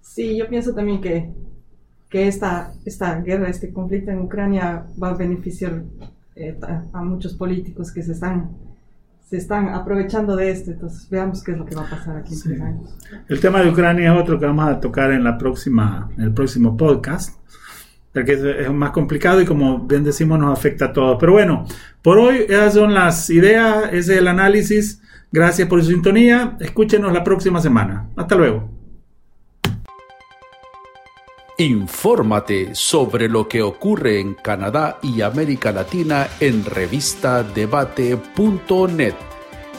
Sí, 0.00 0.36
yo 0.36 0.48
pienso 0.48 0.72
también 0.72 1.00
que, 1.00 1.30
que 2.08 2.28
esta, 2.28 2.72
esta 2.84 3.20
guerra, 3.20 3.48
este 3.48 3.72
conflicto 3.72 4.10
en 4.10 4.20
Ucrania 4.20 4.86
va 5.02 5.10
a 5.10 5.14
beneficiar 5.14 5.82
eh, 6.36 6.58
a, 6.92 7.02
muchos 7.02 7.34
políticos 7.34 7.92
que 7.92 8.02
se 8.02 8.12
están, 8.12 8.50
se 9.28 9.36
están 9.36 9.68
aprovechando 9.70 10.36
de 10.36 10.50
esto. 10.50 10.70
Entonces 10.70 11.08
veamos 11.10 11.42
qué 11.42 11.52
es 11.52 11.58
lo 11.58 11.64
que 11.64 11.74
va 11.74 11.82
a 11.82 11.90
pasar 11.90 12.16
aquí 12.16 12.34
en 12.34 12.40
tres 12.42 12.60
años. 12.60 12.96
El 13.28 13.40
tema 13.40 13.62
de 13.62 13.70
Ucrania 13.70 14.14
es 14.14 14.20
otro 14.20 14.38
que 14.38 14.46
vamos 14.46 14.68
a 14.68 14.78
tocar 14.78 15.10
en, 15.12 15.24
la 15.24 15.36
próxima, 15.36 16.08
en 16.16 16.22
el 16.22 16.32
próximo 16.32 16.76
podcast 16.76 17.36
que 18.22 18.32
es, 18.32 18.70
más 18.70 18.92
complicado 18.92 19.40
y 19.40 19.44
como 19.44 19.80
bien 19.80 20.04
decimos 20.04 20.38
nos 20.38 20.56
afecta 20.56 20.84
a 20.86 20.92
todos. 20.92 21.16
Pero 21.18 21.32
bueno, 21.32 21.66
por 22.02 22.18
hoy 22.18 22.44
esas 22.48 22.74
son 22.74 22.94
las 22.94 23.28
ideas, 23.30 23.86
ese 23.88 24.14
es 24.14 24.20
el 24.20 24.28
análisis. 24.28 25.02
Gracias 25.32 25.68
por 25.68 25.82
su 25.82 25.90
sintonía. 25.90 26.56
Escúchenos 26.60 27.12
la 27.12 27.24
próxima 27.24 27.60
semana. 27.60 28.08
Hasta 28.14 28.36
luego. 28.36 28.70
Infórmate 31.58 32.74
sobre 32.74 33.28
lo 33.28 33.48
que 33.48 33.62
ocurre 33.62 34.20
en 34.20 34.34
Canadá 34.34 34.98
y 35.02 35.22
América 35.22 35.72
Latina 35.72 36.28
en 36.40 36.64
revistadebate.net. 36.64 39.14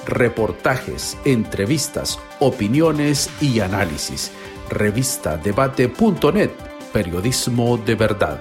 Reportajes, 0.08 1.17
entrevistas, 1.26 2.19
opiniones 2.39 3.30
y 3.41 3.62
análisis. 3.62 4.32
Revistadebate.net 4.69 6.64
periodismo 6.95 7.77
de 7.77 7.93
verdad. 7.93 8.39